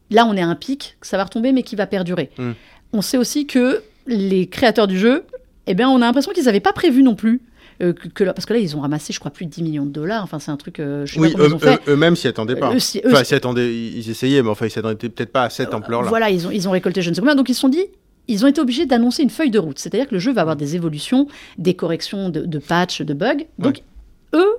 là 0.10 0.26
on 0.26 0.36
est 0.36 0.42
à 0.42 0.48
un 0.48 0.56
pic, 0.56 0.98
que 1.02 1.08
ça 1.08 1.18
va 1.18 1.24
retomber 1.26 1.52
mais 1.52 1.64
qui 1.64 1.76
va 1.76 1.88
perdurer. 1.88 2.30
Hmm. 2.38 2.52
On 2.94 3.02
sait 3.02 3.18
aussi 3.18 3.46
que 3.46 3.84
les 4.08 4.48
créateurs 4.48 4.88
du 4.88 4.98
jeu, 4.98 5.24
eh 5.68 5.74
bien 5.74 5.90
on 5.90 5.98
a 5.98 6.06
l'impression 6.06 6.32
qu'ils 6.32 6.46
n'avaient 6.46 6.60
pas 6.60 6.74
prévu 6.74 7.04
non 7.04 7.16
plus 7.16 7.42
euh, 7.82 7.94
que, 7.94 8.24
parce 8.24 8.46
que 8.46 8.54
là, 8.54 8.60
ils 8.60 8.76
ont 8.76 8.82
ramassé, 8.82 9.14
je 9.14 9.20
crois, 9.20 9.32
plus 9.32 9.46
de 9.46 9.52
10 9.52 9.64
millions 9.64 9.86
de 9.86 9.92
dollars. 9.92 10.24
Enfin, 10.24 10.40
c'est 10.40 10.52
un 10.52 10.58
truc. 10.58 10.78
je 10.78 11.06
sais 11.06 11.20
oui, 11.20 11.34
eux, 11.38 11.48
ils 11.48 11.54
ont 11.54 11.60
fait. 11.60 11.82
Eux-mêmes 11.88 12.16
s'y 12.16 12.28
attendaient 12.28 12.56
pas. 12.56 12.70
enfin, 12.70 13.24
s'y 13.24 13.36
attendaient, 13.36 13.74
ils 13.74 14.10
essayaient, 14.10 14.42
mais 14.44 14.50
enfin, 14.50 14.66
ils 14.66 14.72
s'attendaient 14.72 14.96
peut-être 14.96 15.32
pas 15.32 15.44
à 15.44 15.50
cette 15.50 15.74
ampleur-là. 15.74 16.10
Voilà, 16.10 16.30
ils 16.30 16.48
ont, 16.48 16.52
ils 16.52 16.68
ont 16.68 16.72
récolté 16.72 17.02
je 17.02 17.10
ne 17.10 17.16
sais 17.16 17.22
combien. 17.22 17.36
Donc, 17.36 17.50
ils 17.50 17.56
se 17.56 17.62
sont 17.62 17.70
dit, 17.70 17.86
ils 18.28 18.44
ont 18.44 18.48
été 18.48 18.62
obligés 18.62 18.86
d'annoncer 18.86 19.24
une 19.24 19.30
feuille 19.30 19.52
de 19.52 19.60
route. 19.60 19.80
C'est-à-dire 19.80 20.08
que 20.08 20.14
le 20.16 20.20
jeu 20.20 20.34
va 20.34 20.42
avoir 20.42 20.56
des 20.56 20.76
évolutions, 20.76 21.28
des 21.58 21.74
corrections 21.74 22.30
de, 22.30 22.42
de 22.42 22.60
patchs, 22.60 23.02
de 23.02 23.14
bugs. 23.14 23.46
Donc, 23.60 23.84
eux 24.34 24.56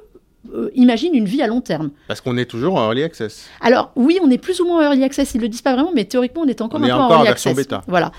euh, 0.54 0.70
imaginent 0.74 1.14
une 1.14 1.26
vie 1.26 1.42
à 1.42 1.46
long 1.46 1.60
terme. 1.60 1.90
Parce 2.08 2.20
qu'on 2.20 2.36
est 2.36 2.46
toujours 2.46 2.74
en 2.74 2.84
early 2.86 3.02
access. 3.02 3.48
Alors, 3.60 3.92
oui, 3.96 4.18
on 4.22 4.30
est 4.30 4.38
plus 4.38 4.60
ou 4.60 4.66
moins 4.66 4.80
en 4.80 4.82
early 4.90 5.04
access. 5.04 5.34
Ils 5.34 5.38
ne 5.38 5.42
le 5.42 5.48
disent 5.48 5.62
pas 5.62 5.74
vraiment, 5.74 5.92
mais 5.94 6.04
théoriquement, 6.04 6.42
on 6.42 6.48
est 6.48 6.60
encore 6.60 6.82
un 6.82 6.86
peu 6.86 6.92
en 6.92 7.10
early 7.10 7.24
version 7.24 7.52
Bêta. 7.52 7.82
Voilà. 7.86 8.12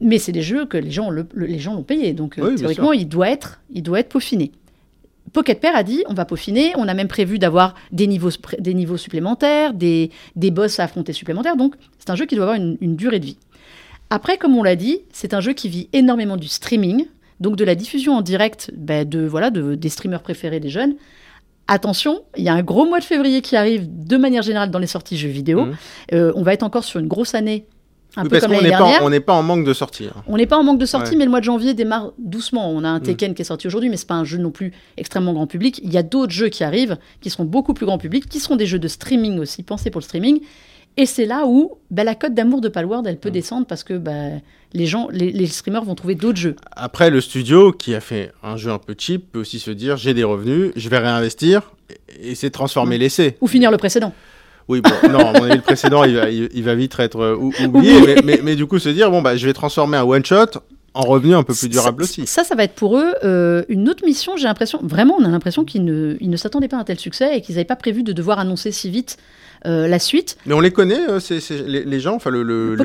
Mais 0.00 0.18
c'est 0.18 0.32
des 0.32 0.42
jeux 0.42 0.66
que 0.66 0.76
les 0.76 0.90
gens, 0.90 1.10
les 1.10 1.58
gens 1.58 1.74
l'ont 1.74 1.82
payé. 1.82 2.12
Donc, 2.12 2.38
euh, 2.38 2.56
théoriquement, 2.56 2.92
il 2.92 3.08
doit, 3.08 3.30
être, 3.30 3.60
il 3.72 3.82
doit 3.82 4.00
être 4.00 4.08
peaufiné. 4.08 4.52
Pocket 5.32 5.60
Pair 5.60 5.76
a 5.76 5.84
dit 5.84 6.02
on 6.08 6.14
va 6.14 6.24
peaufiner, 6.24 6.72
on 6.76 6.88
a 6.88 6.94
même 6.94 7.06
prévu 7.06 7.38
d'avoir 7.38 7.76
des 7.92 8.08
niveaux, 8.08 8.30
des 8.58 8.74
niveaux 8.74 8.96
supplémentaires, 8.96 9.74
des, 9.74 10.10
des 10.34 10.50
boss 10.50 10.80
à 10.80 10.84
affronter 10.84 11.12
supplémentaires, 11.12 11.56
donc 11.56 11.76
c'est 12.00 12.10
un 12.10 12.16
jeu 12.16 12.26
qui 12.26 12.34
doit 12.34 12.46
avoir 12.46 12.58
une 12.58 12.96
durée 12.96 13.20
de 13.20 13.26
vie. 13.26 13.36
Après, 14.12 14.38
comme 14.38 14.56
on 14.56 14.64
l'a 14.64 14.74
dit, 14.74 15.02
c'est 15.12 15.34
un 15.34 15.40
jeu 15.40 15.52
qui 15.52 15.68
vit 15.68 15.88
énormément 15.92 16.36
du 16.36 16.48
streaming, 16.48 17.06
donc 17.38 17.54
de 17.54 17.64
la 17.64 17.76
diffusion 17.76 18.14
en 18.14 18.22
direct 18.22 18.72
ben, 18.76 19.08
de, 19.08 19.24
voilà, 19.24 19.50
de, 19.50 19.76
des 19.76 19.88
streamers 19.88 20.20
préférés 20.22 20.58
des 20.58 20.68
jeunes. 20.68 20.96
Attention, 21.72 22.24
il 22.36 22.42
y 22.42 22.48
a 22.48 22.54
un 22.54 22.62
gros 22.62 22.84
mois 22.84 22.98
de 22.98 23.04
février 23.04 23.42
qui 23.42 23.54
arrive 23.54 23.86
de 23.88 24.16
manière 24.16 24.42
générale 24.42 24.72
dans 24.72 24.80
les 24.80 24.88
sorties 24.88 25.16
jeux 25.16 25.28
vidéo. 25.28 25.66
Mmh. 25.66 25.76
Euh, 26.14 26.32
on 26.34 26.42
va 26.42 26.52
être 26.52 26.64
encore 26.64 26.82
sur 26.82 26.98
une 26.98 27.06
grosse 27.06 27.32
année 27.32 27.64
un 28.16 28.24
peu 28.24 28.40
comme 28.40 28.50
l'année 28.50 28.70
dernière. 28.70 29.04
on 29.04 29.08
n'est 29.08 29.20
pas 29.20 29.34
en 29.34 29.44
manque 29.44 29.64
de 29.64 29.72
sorties. 29.72 30.06
Hein. 30.06 30.24
On 30.26 30.36
n'est 30.36 30.48
pas 30.48 30.58
en 30.58 30.64
manque 30.64 30.80
de 30.80 30.84
sorties, 30.84 31.14
mais 31.14 31.22
le 31.22 31.30
mois 31.30 31.38
de 31.38 31.44
janvier 31.44 31.74
démarre 31.74 32.10
doucement. 32.18 32.68
On 32.72 32.82
a 32.82 32.88
un 32.88 32.98
mmh. 32.98 33.02
Tekken 33.02 33.34
qui 33.34 33.42
est 33.42 33.44
sorti 33.44 33.68
aujourd'hui, 33.68 33.88
mais 33.88 33.96
c'est 33.96 34.08
pas 34.08 34.16
un 34.16 34.24
jeu 34.24 34.38
non 34.38 34.50
plus 34.50 34.72
extrêmement 34.96 35.32
grand 35.32 35.46
public. 35.46 35.80
Il 35.84 35.92
y 35.92 35.96
a 35.96 36.02
d'autres 36.02 36.32
jeux 36.32 36.48
qui 36.48 36.64
arrivent, 36.64 36.98
qui 37.20 37.30
seront 37.30 37.44
beaucoup 37.44 37.72
plus 37.72 37.86
grand 37.86 37.98
public, 37.98 38.28
qui 38.28 38.40
seront 38.40 38.56
des 38.56 38.66
jeux 38.66 38.80
de 38.80 38.88
streaming 38.88 39.38
aussi, 39.38 39.62
pensés 39.62 39.90
pour 39.90 40.00
le 40.00 40.06
streaming, 40.06 40.40
et 40.96 41.06
c'est 41.06 41.26
là 41.26 41.46
où 41.46 41.78
bah, 41.90 42.04
la 42.04 42.14
cote 42.14 42.34
d'amour 42.34 42.60
de 42.60 42.68
Palworld, 42.68 43.06
elle 43.06 43.18
peut 43.18 43.30
mm. 43.30 43.32
descendre 43.32 43.66
parce 43.66 43.84
que 43.84 43.94
bah, 43.94 44.12
les 44.72 44.86
gens, 44.86 45.08
les, 45.10 45.46
streamers 45.46 45.84
vont 45.84 45.94
trouver 45.94 46.14
d'autres 46.14 46.38
jeux. 46.38 46.56
Après, 46.72 47.10
le 47.10 47.20
studio 47.20 47.72
qui 47.72 47.94
a 47.94 48.00
fait 48.00 48.32
un 48.42 48.56
jeu 48.56 48.70
un 48.70 48.78
peu 48.78 48.94
cheap 48.96 49.32
peut 49.32 49.40
aussi 49.40 49.58
se 49.58 49.70
dire 49.70 49.96
j'ai 49.96 50.14
des 50.14 50.24
revenus, 50.24 50.72
je 50.76 50.88
vais 50.88 50.98
réinvestir 50.98 51.72
et 52.20 52.34
c'est 52.34 52.50
transformer 52.50 52.96
mm. 52.96 53.00
l'essai. 53.00 53.36
Ou 53.40 53.46
finir 53.46 53.70
le 53.70 53.76
précédent. 53.76 54.12
Oui, 54.68 54.80
bon, 54.82 54.90
non, 55.10 55.18
à 55.18 55.32
mon 55.32 55.42
avis, 55.42 55.56
le 55.56 55.62
précédent, 55.62 56.04
il 56.04 56.14
va, 56.14 56.30
il, 56.30 56.62
va 56.62 56.74
vite 56.76 56.94
être 57.00 57.20
euh, 57.20 57.34
oublié, 57.66 58.22
mais, 58.22 58.40
mais, 58.40 58.54
du 58.54 58.66
coup, 58.66 58.78
se 58.78 58.88
dire, 58.88 59.10
bon, 59.10 59.20
bah, 59.20 59.36
je 59.36 59.44
vais 59.44 59.52
transformer 59.52 59.96
un 59.96 60.04
one-shot 60.04 60.60
en 60.94 61.00
revenu 61.02 61.34
un 61.34 61.42
peu 61.42 61.54
plus 61.54 61.68
durable 61.68 62.04
aussi. 62.04 62.24
Ça, 62.26 62.44
ça 62.44 62.54
va 62.54 62.64
être 62.64 62.74
pour 62.74 62.96
eux 62.96 63.14
euh, 63.24 63.64
une 63.68 63.88
autre 63.88 64.04
mission. 64.04 64.36
J'ai 64.36 64.44
l'impression, 64.44 64.78
vraiment, 64.82 65.16
on 65.18 65.24
a 65.24 65.28
l'impression 65.28 65.64
qu'ils 65.64 65.84
ne, 65.84 66.16
ne 66.20 66.36
s'attendaient 66.36 66.68
pas 66.68 66.76
à 66.76 66.80
un 66.80 66.84
tel 66.84 66.98
succès 66.98 67.36
et 67.36 67.40
qu'ils 67.40 67.56
n'avaient 67.56 67.64
pas 67.64 67.76
prévu 67.76 68.02
de 68.02 68.12
devoir 68.12 68.38
annoncer 68.38 68.70
si 68.70 68.90
vite 68.90 69.16
euh, 69.66 69.86
la 69.88 69.98
suite. 69.98 70.38
Mais 70.46 70.54
on 70.54 70.60
les 70.60 70.70
connaît, 70.70 71.06
euh, 71.10 71.20
c'est, 71.20 71.38
les, 71.50 72.00
gens, 72.00 72.14
enfin 72.14 72.30
le, 72.30 72.76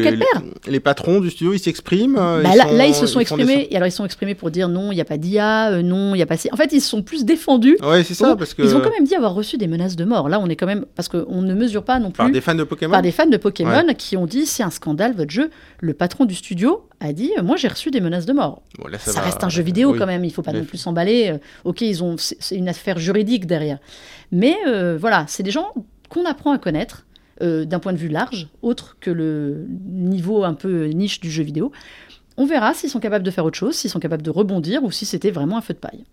les, 0.68 0.80
patrons 0.82 1.22
du 1.22 1.30
studio, 1.30 1.54
ils 1.54 1.60
s'expriment. 1.60 2.18
Euh, 2.20 2.44
bah 2.44 2.50
là, 2.54 2.86
ils 2.86 2.94
se 2.94 3.08
sont 3.08 3.22
exprimés. 3.22 3.70
Et 3.72 3.78
alors 3.78 3.88
ils 3.88 3.94
sont 3.94 4.04
exprimés 4.04 4.36
pour 4.36 4.52
dire 4.52 4.68
non, 4.68 4.92
il 4.92 4.96
n'y 4.96 5.02
a 5.02 5.06
pas 5.06 5.18
d'IA, 5.18 5.82
non, 5.84 6.16
il 6.16 6.18
n'y 6.18 6.22
a 6.22 6.26
pas. 6.26 6.36
En 6.52 6.58
fait, 6.58 6.74
ils 6.74 6.82
se 6.82 6.90
sont 6.90 7.02
plus 7.02 7.24
défendus. 7.24 7.78
Ouais, 7.82 8.04
c'est 8.04 8.14
ça, 8.14 8.36
parce 8.36 8.54
que 8.54 8.62
ils 8.62 8.76
ont 8.76 8.82
quand 8.82 8.92
même 8.92 9.06
dit 9.06 9.16
avoir 9.16 9.34
reçu 9.34 9.58
des 9.58 9.68
menaces 9.68 9.96
de 9.96 10.04
mort. 10.04 10.28
Là, 10.28 10.42
on 10.42 10.50
est 10.50 10.58
quand 10.58 10.66
même 10.66 10.86
parce 10.96 11.08
qu'on 11.08 11.42
ne 11.42 11.54
mesure 11.54 11.86
pas 11.86 11.98
non 12.00 12.12
plus. 12.12 12.18
Par 12.18 12.30
des 12.30 12.42
fans 12.42 12.56
de 12.56 12.66
Pokémon. 12.66 12.92
Par 12.92 13.02
des 13.02 13.12
fans 13.12 13.26
de 13.26 13.38
Pokémon 13.38 13.86
qui 13.98 14.18
ont 14.18 14.26
dit 14.26 14.46
c'est 14.46 14.64
un 14.64 14.70
scandale 14.70 15.14
votre 15.16 15.32
jeu. 15.32 15.52
Le 15.80 15.94
patron 15.94 16.26
du 16.26 16.36
studio 16.36 16.90
a 17.00 17.14
dit 17.14 17.32
moi 17.42 17.56
j'ai 17.56 17.70
reçu 17.70 17.90
des 17.90 18.02
menaces 18.02 18.26
de 18.26 18.34
mort. 18.34 18.64
ça, 19.00 19.22
reste 19.22 19.46
un 19.46 19.50
jeu 19.50 19.64
vidéo 19.64 19.96
quand 19.98 20.08
même, 20.08 20.26
il 20.26 20.34
faut 20.34 20.42
pas 20.42 20.52
non 20.52 20.66
plus 20.66 20.78
s'emballer. 20.78 21.38
ok, 21.64 21.80
ils 21.82 22.04
ont 22.04 22.18
c'est 22.18 22.56
une 22.56 22.68
affaire 22.68 23.00
juridique 23.00 23.48
derrière. 23.48 23.78
Mais 24.34 24.58
voilà, 25.00 25.24
c'est 25.30 25.44
des 25.44 25.52
gens 25.52 25.72
qu'on 26.10 26.26
apprend 26.26 26.52
à 26.52 26.58
connaître 26.58 27.06
euh, 27.42 27.66
d'un 27.66 27.80
point 27.80 27.94
de 27.94 27.98
vue 27.98 28.08
large, 28.08 28.48
autre 28.62 28.96
que 29.02 29.12
le 29.12 29.66
niveau 29.86 30.44
un 30.44 30.54
peu 30.54 30.86
niche 30.86 31.20
du 31.20 31.30
jeu 31.30 31.44
vidéo. 31.44 31.72
On 32.38 32.46
verra 32.46 32.74
s'ils 32.74 32.90
sont 32.90 33.00
capables 33.00 33.26
de 33.26 33.32
faire 33.32 33.46
autre 33.46 33.58
chose, 33.58 33.76
s'ils 33.76 33.90
sont 33.90 34.00
capables 34.00 34.22
de 34.24 34.30
rebondir 34.30 34.84
ou 34.84 34.92
si 34.92 35.06
c'était 35.06 35.32
vraiment 35.32 35.58
un 35.58 35.62
feu 35.62 35.74
de 35.74 35.80
paille. 35.80 36.06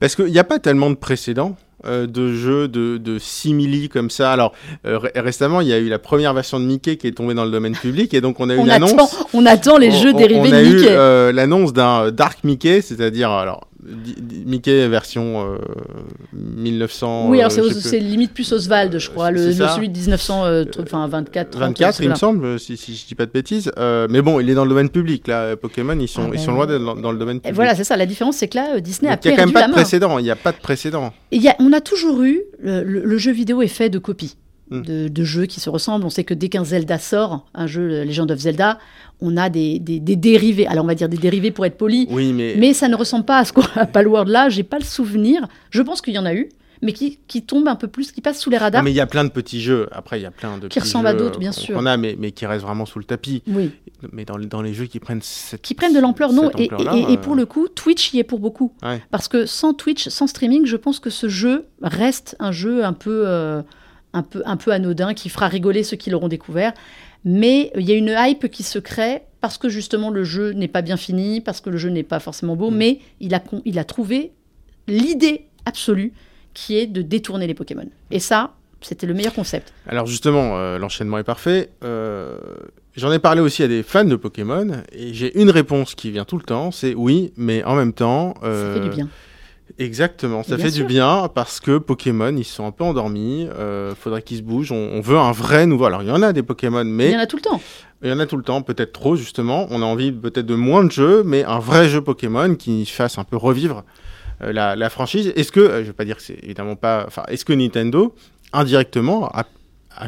Parce 0.00 0.14
qu'il 0.14 0.26
n'y 0.26 0.38
a 0.38 0.44
pas 0.44 0.58
tellement 0.58 0.90
de 0.90 0.94
précédents 0.94 1.56
euh, 1.86 2.06
de 2.06 2.32
jeux 2.32 2.68
de, 2.68 2.96
de 2.96 3.18
simili 3.18 3.90
comme 3.90 4.08
ça. 4.08 4.32
Alors 4.32 4.52
euh, 4.86 4.98
récemment, 5.16 5.60
il 5.60 5.68
y 5.68 5.72
a 5.72 5.78
eu 5.78 5.88
la 5.88 5.98
première 5.98 6.32
version 6.32 6.58
de 6.58 6.64
Mickey 6.64 6.96
qui 6.96 7.06
est 7.06 7.12
tombée 7.12 7.34
dans 7.34 7.44
le 7.44 7.50
domaine 7.50 7.74
public 7.74 8.14
et 8.14 8.22
donc 8.22 8.40
on 8.40 8.48
a 8.48 8.54
eu 8.54 8.58
une 8.58 8.70
annonce. 8.70 8.94
On 9.34 9.44
attend 9.44 9.76
les 9.76 9.90
jeux 9.90 10.14
dérivés 10.14 10.50
de 10.50 10.56
Mickey. 10.56 10.88
On 10.88 10.98
a 10.98 11.30
eu 11.30 11.32
l'annonce 11.34 11.74
d'un 11.74 12.10
Dark 12.10 12.42
Mickey, 12.44 12.80
c'est-à-dire 12.80 13.30
alors 13.30 13.68
Mickey 14.46 14.88
version 14.88 15.58
1900. 16.32 17.26
Euh, 17.26 17.30
oui, 17.30 17.40
alors 17.40 17.52
c'est 17.52 17.98
limite 17.98 18.32
plus 18.32 18.50
Oswald, 18.52 18.98
je 18.98 19.10
crois, 19.10 19.30
le, 19.30 19.52
celui 19.52 19.88
de 19.88 19.98
1924. 19.98 21.58
24, 21.58 22.00
il 22.00 22.10
me 22.10 22.14
semble, 22.14 22.58
si, 22.58 22.76
si 22.76 22.94
je 22.94 23.06
dis 23.06 23.14
pas 23.14 23.26
de 23.26 23.30
bêtises. 23.30 23.70
Euh, 23.78 24.06
mais 24.08 24.22
bon, 24.22 24.40
il 24.40 24.48
est 24.48 24.54
dans 24.54 24.64
le 24.64 24.70
domaine 24.70 24.88
public. 24.88 25.26
Là, 25.28 25.56
Pokémon, 25.56 25.98
ils 25.98 26.08
sont, 26.08 26.30
ah 26.30 26.34
ils 26.34 26.40
sont 26.40 26.52
ben 26.52 26.56
loin 26.56 26.66
d'être 26.66 27.00
dans, 27.00 27.12
le 27.12 27.18
domaine 27.18 27.40
public. 27.40 27.54
Voilà, 27.54 27.74
c'est 27.74 27.84
ça. 27.84 27.96
La 27.96 28.06
différence, 28.06 28.36
c'est 28.36 28.48
que 28.48 28.56
là, 28.56 28.80
Disney 28.80 29.10
a 29.10 29.16
perdu 29.16 29.36
la 29.36 29.46
main. 29.46 29.50
Il 29.50 29.54
n'y 29.54 29.60
a 29.60 29.62
quand 29.62 29.62
même 29.62 29.62
pas 29.62 29.68
de 29.68 29.72
précédent. 29.72 30.18
Il 30.18 30.24
n'y 30.24 30.30
a 30.30 30.36
pas 30.36 30.52
de 30.52 30.58
précédent. 30.58 31.12
Y 31.32 31.48
a, 31.48 31.56
on 31.58 31.72
a 31.72 31.80
toujours 31.80 32.22
eu 32.22 32.42
le, 32.62 33.18
jeu 33.18 33.32
vidéo 33.32 33.62
est 33.62 33.68
fait 33.68 33.90
de 33.90 33.98
copies. 33.98 34.36
Hmm. 34.70 34.80
De, 34.80 35.24
jeux 35.24 35.44
qui 35.44 35.60
se 35.60 35.68
ressemblent. 35.68 36.06
On 36.06 36.10
sait 36.10 36.24
que 36.24 36.32
dès 36.32 36.48
qu'un 36.48 36.64
Zelda 36.64 36.98
sort, 36.98 37.44
un 37.54 37.66
jeu 37.66 38.02
Legend 38.02 38.30
of 38.30 38.38
Zelda, 38.38 38.78
on 39.20 39.36
a 39.36 39.50
des, 39.50 39.78
des, 39.78 40.00
dérivés. 40.00 40.66
Alors 40.66 40.84
on 40.84 40.88
va 40.88 40.94
dire 40.94 41.10
des 41.10 41.18
dérivés 41.18 41.50
pour 41.50 41.66
être 41.66 41.76
poli, 41.76 42.06
oui, 42.10 42.32
mais... 42.32 42.54
mais 42.58 42.72
ça 42.72 42.88
ne 42.88 42.96
ressemble 42.96 43.26
pas 43.26 43.38
à 43.38 43.44
ce 43.44 43.52
qu'on 43.52 43.66
a 43.74 43.84
Palworld 43.84 44.28
là. 44.28 44.48
J'ai 44.48 44.62
pas 44.62 44.78
le 44.78 44.84
souvenir. 44.84 45.46
Je 45.68 45.82
pense 45.82 46.00
qu'il 46.00 46.14
y 46.14 46.18
en 46.18 46.24
a 46.24 46.32
eu, 46.32 46.48
mais 46.84 46.92
qui, 46.92 47.18
qui 47.26 47.42
tombent 47.42 47.68
un 47.68 47.76
peu 47.76 47.88
plus, 47.88 48.12
qui 48.12 48.20
passent 48.20 48.40
sous 48.40 48.50
les 48.50 48.58
radars. 48.58 48.82
mais 48.82 48.90
il 48.90 48.96
y 48.96 49.00
a 49.00 49.06
plein 49.06 49.24
de 49.24 49.30
petits 49.30 49.60
jeux. 49.60 49.88
Après, 49.92 50.18
il 50.18 50.22
y 50.22 50.26
a 50.26 50.30
plein 50.30 50.58
de 50.58 50.68
qui 50.68 50.80
ressemblent 50.80 51.08
à 51.08 51.14
d'autres, 51.14 51.38
bien 51.38 51.52
sûr. 51.52 51.76
On 51.78 51.86
a, 51.86 51.96
mais, 51.96 52.16
mais 52.18 52.32
qui 52.32 52.46
restent 52.46 52.64
vraiment 52.64 52.86
sous 52.86 52.98
le 52.98 53.04
tapis. 53.04 53.42
Oui. 53.46 53.70
Mais 54.12 54.24
dans, 54.24 54.38
dans 54.38 54.62
les 54.62 54.74
jeux 54.74 54.86
qui 54.86 55.00
prennent 55.00 55.22
cette, 55.22 55.62
qui 55.62 55.74
prennent 55.74 55.94
de 55.94 56.00
l'ampleur, 56.00 56.32
non. 56.32 56.50
Et, 56.58 56.64
et, 56.64 57.16
pour 57.16 57.32
euh, 57.32 57.36
le 57.36 57.46
coup, 57.46 57.68
Twitch 57.68 58.12
y 58.12 58.18
est 58.18 58.24
pour 58.24 58.38
beaucoup. 58.38 58.72
Parce 59.10 59.28
que 59.28 59.46
sans 59.46 59.72
Twitch, 59.72 60.08
sans 60.08 60.26
streaming, 60.26 60.66
je 60.66 60.76
pense 60.76 61.00
que 61.00 61.10
ce 61.10 61.28
jeu 61.28 61.66
reste 61.82 62.36
un 62.38 62.52
jeu 62.52 62.84
un 62.84 62.92
peu, 62.92 63.24
euh, 63.26 63.62
un 64.14 64.22
peu, 64.22 64.42
un 64.46 64.56
peu 64.56 64.70
anodin 64.72 65.12
qui 65.12 65.28
fera 65.28 65.48
rigoler 65.48 65.82
ceux 65.82 65.98
qui 65.98 66.08
l'auront 66.08 66.28
découvert. 66.28 66.72
Mais 67.24 67.70
il 67.76 67.88
y 67.88 67.92
a 67.92 67.96
une 67.96 68.14
hype 68.16 68.50
qui 68.50 68.62
se 68.62 68.78
crée 68.78 69.22
parce 69.40 69.58
que 69.58 69.68
justement 69.68 70.10
le 70.10 70.24
jeu 70.24 70.52
n'est 70.52 70.68
pas 70.68 70.82
bien 70.82 70.96
fini, 70.96 71.40
parce 71.40 71.60
que 71.60 71.68
le 71.68 71.76
jeu 71.76 71.90
n'est 71.90 72.02
pas 72.02 72.20
forcément 72.20 72.56
beau, 72.56 72.70
mm. 72.70 72.76
mais 72.76 72.98
il 73.20 73.34
a, 73.34 73.42
il 73.64 73.78
a 73.78 73.84
trouvé 73.84 74.32
l'idée 74.88 75.46
absolue 75.66 76.12
qui 76.54 76.78
est 76.78 76.86
de 76.86 77.02
détourner 77.02 77.46
les 77.46 77.54
Pokémon. 77.54 77.86
Et 78.10 78.20
ça, 78.20 78.54
c'était 78.80 79.06
le 79.06 79.14
meilleur 79.14 79.34
concept. 79.34 79.72
Alors 79.86 80.06
justement, 80.06 80.56
euh, 80.56 80.78
l'enchaînement 80.78 81.18
est 81.18 81.24
parfait. 81.24 81.70
Euh, 81.82 82.38
j'en 82.94 83.10
ai 83.10 83.18
parlé 83.18 83.40
aussi 83.40 83.62
à 83.62 83.68
des 83.68 83.82
fans 83.82 84.04
de 84.04 84.16
Pokémon, 84.16 84.82
et 84.92 85.12
j'ai 85.14 85.38
une 85.40 85.50
réponse 85.50 85.94
qui 85.94 86.10
vient 86.10 86.24
tout 86.24 86.36
le 86.36 86.44
temps, 86.44 86.70
c'est 86.70 86.94
oui, 86.94 87.32
mais 87.36 87.64
en 87.64 87.74
même 87.74 87.92
temps... 87.92 88.34
ça 88.42 88.74
fait 88.74 88.80
du 88.80 88.90
bien. 88.90 89.08
Exactement, 89.78 90.44
ça 90.44 90.56
fait 90.56 90.70
du 90.70 90.84
bien 90.84 91.28
parce 91.34 91.58
que 91.58 91.78
Pokémon, 91.78 92.36
ils 92.36 92.44
sont 92.44 92.64
un 92.64 92.70
peu 92.70 92.84
endormis. 92.84 93.48
Euh, 93.58 93.94
faudrait 93.94 94.22
qu'ils 94.22 94.36
se 94.36 94.42
bougent. 94.42 94.70
On, 94.70 95.00
veut 95.00 95.18
un 95.18 95.32
vrai 95.32 95.66
nouveau. 95.66 95.86
Alors, 95.86 96.02
il 96.02 96.08
y 96.08 96.12
en 96.12 96.22
a 96.22 96.32
des 96.32 96.44
Pokémon, 96.44 96.84
mais. 96.84 97.08
Il 97.08 97.12
y 97.12 97.16
en 97.16 97.20
a 97.20 97.26
tout 97.26 97.36
le 97.36 97.42
temps. 97.42 97.60
Il 98.02 98.08
y 98.08 98.12
en 98.12 98.20
a 98.20 98.26
tout 98.26 98.36
le 98.36 98.44
temps, 98.44 98.62
peut-être 98.62 98.92
trop, 98.92 99.16
justement. 99.16 99.66
On 99.70 99.82
a 99.82 99.84
envie 99.84 100.12
peut-être 100.12 100.46
de 100.46 100.54
moins 100.54 100.84
de 100.84 100.92
jeux, 100.92 101.24
mais 101.24 101.42
un 101.44 101.58
vrai 101.58 101.88
jeu 101.88 102.00
Pokémon 102.00 102.54
qui 102.54 102.86
fasse 102.86 103.18
un 103.18 103.24
peu 103.24 103.36
revivre 103.36 103.84
euh, 104.42 104.52
la, 104.52 104.90
franchise. 104.90 105.32
Est-ce 105.34 105.50
que, 105.50 105.60
euh, 105.60 105.80
je 105.80 105.88
vais 105.88 105.92
pas 105.92 106.04
dire 106.04 106.16
que 106.16 106.22
c'est 106.22 106.38
évidemment 106.42 106.76
pas. 106.76 107.04
Enfin, 107.08 107.24
est-ce 107.28 107.44
que 107.44 107.52
Nintendo, 107.52 108.14
indirectement, 108.52 109.28
a, 109.34 109.44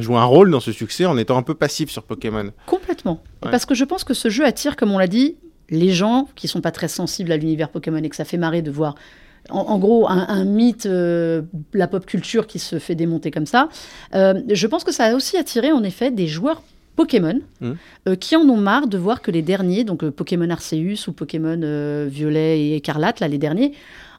joué 0.00 0.16
un 0.16 0.24
rôle 0.24 0.52
dans 0.52 0.60
ce 0.60 0.70
succès 0.70 1.06
en 1.06 1.18
étant 1.18 1.36
un 1.38 1.42
peu 1.42 1.54
passif 1.54 1.90
sur 1.90 2.04
Pokémon? 2.04 2.52
Complètement. 2.66 3.20
Parce 3.40 3.66
que 3.66 3.74
je 3.74 3.84
pense 3.84 4.04
que 4.04 4.14
ce 4.14 4.28
jeu 4.28 4.44
attire, 4.44 4.76
comme 4.76 4.92
on 4.92 4.98
l'a 4.98 5.08
dit, 5.08 5.36
les 5.70 5.90
gens 5.90 6.28
qui 6.36 6.46
sont 6.46 6.60
pas 6.60 6.70
très 6.70 6.88
sensibles 6.88 7.32
à 7.32 7.36
l'univers 7.36 7.70
Pokémon 7.70 7.98
et 7.98 8.08
que 8.08 8.16
ça 8.16 8.24
fait 8.24 8.36
marrer 8.36 8.62
de 8.62 8.70
voir 8.70 8.94
en, 9.50 9.78
gros, 9.78 10.08
un, 10.08 10.44
mythe, 10.44 10.86
euh, 10.86 11.42
la 11.72 11.86
pop 11.86 12.04
culture 12.06 12.46
qui 12.46 12.58
se 12.58 12.78
fait 12.78 12.94
démonter 12.94 13.30
comme 13.30 13.46
ça. 13.46 13.68
Euh, 14.14 14.40
je 14.50 14.66
pense 14.66 14.84
que 14.84 14.92
ça 14.92 15.04
a 15.04 15.14
aussi 15.14 15.36
attiré 15.36 15.72
en 15.72 15.82
effet 15.82 16.10
des 16.10 16.26
joueurs 16.26 16.62
Pokémon 16.96 17.40
mmh. 17.60 18.16
qui 18.16 18.36
en 18.36 18.48
ont 18.48 18.56
marre 18.56 18.86
de 18.86 18.96
voir 18.96 19.20
que 19.20 19.30
les 19.30 19.42
derniers, 19.42 19.84
donc 19.84 20.08
Pokémon 20.08 20.48
Arceus 20.48 21.08
ou 21.08 21.12
Pokémon 21.12 22.06
Violet 22.06 22.60
et 22.60 22.76
Écarlate, 22.76 23.20
là 23.20 23.28
les 23.28 23.36
derniers, 23.36 23.72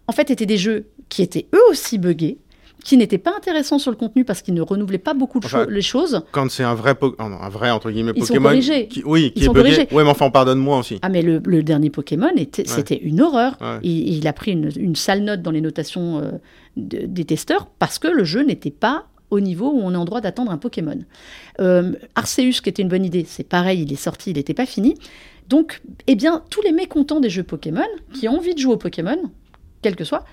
en 0.05 0.11
fait 0.11 0.29
étaient 0.29 0.45
des 0.45 0.57
jeux 0.57 0.85
qui 1.09 1.23
étaient 1.23 1.47
eux 1.55 1.71
aussi 1.71 1.97
buggés, 1.97 2.37
qui 2.83 2.97
n'était 2.97 3.17
pas 3.17 3.35
intéressant 3.35 3.79
sur 3.79 3.91
le 3.91 3.97
contenu 3.97 4.23
parce 4.23 4.41
qu'il 4.41 4.53
ne 4.53 4.61
renouvelait 4.61 4.97
pas 4.97 5.13
beaucoup 5.13 5.39
les 5.69 5.81
choses. 5.81 6.21
Quand 6.31 6.49
c'est 6.49 6.63
un 6.63 6.75
vrai, 6.75 6.95
un 7.19 7.49
vrai 7.49 7.71
entre 7.71 7.91
guillemets 7.91 8.13
Ils 8.15 8.21
Pokémon, 8.21 8.61
sont 8.61 8.85
qui, 8.89 9.03
oui, 9.05 9.33
qui 9.35 9.45
est 9.45 9.49
bugué. 9.49 9.87
Oui, 9.91 10.03
mais 10.03 10.09
enfin, 10.09 10.29
pardonne-moi 10.29 10.79
aussi. 10.79 10.99
Ah, 11.01 11.09
mais 11.09 11.21
le, 11.21 11.39
dernier 11.63 11.89
Pokémon, 11.89 12.29
c'était 12.65 12.97
une 12.97 13.21
horreur. 13.21 13.57
Il, 13.83 14.27
a 14.27 14.33
pris 14.33 14.51
une, 14.51 14.95
sale 14.95 15.23
note 15.23 15.41
dans 15.41 15.51
les 15.51 15.61
notations 15.61 16.19
euh, 16.19 16.31
des 16.75 17.25
testeurs 17.25 17.67
parce 17.79 17.99
que 17.99 18.07
le 18.07 18.23
jeu 18.23 18.43
n'était 18.43 18.71
pas 18.71 19.05
au 19.29 19.39
niveau 19.39 19.69
où 19.69 19.81
on 19.81 19.93
est 19.93 19.97
en 19.97 20.05
droit 20.05 20.21
d'attendre 20.21 20.51
un 20.51 20.57
Pokémon. 20.57 20.99
Euh, 21.59 21.93
Arceus, 22.15 22.61
qui 22.61 22.69
était 22.69 22.81
une 22.81 22.87
bonne 22.87 23.05
idée, 23.05 23.25
c'est 23.27 23.43
pareil, 23.43 23.81
il 23.81 23.91
est 23.91 23.97
sorti, 23.97 24.31
il 24.31 24.37
n'était 24.37 24.53
pas 24.53 24.65
fini. 24.65 24.95
Donc, 25.49 25.81
eh 26.07 26.15
bien, 26.15 26.43
tous 26.49 26.61
les 26.61 26.71
mécontents 26.71 27.19
des 27.19 27.29
jeux 27.29 27.43
Pokémon, 27.43 27.87
qui 28.13 28.27
ont 28.27 28.37
envie 28.37 28.53
de 28.53 28.59
jouer 28.59 28.73
au 28.73 28.77
Pokémon, 28.77 29.17
quel 29.81 29.95
que 29.95 30.03
soit, 30.03 30.25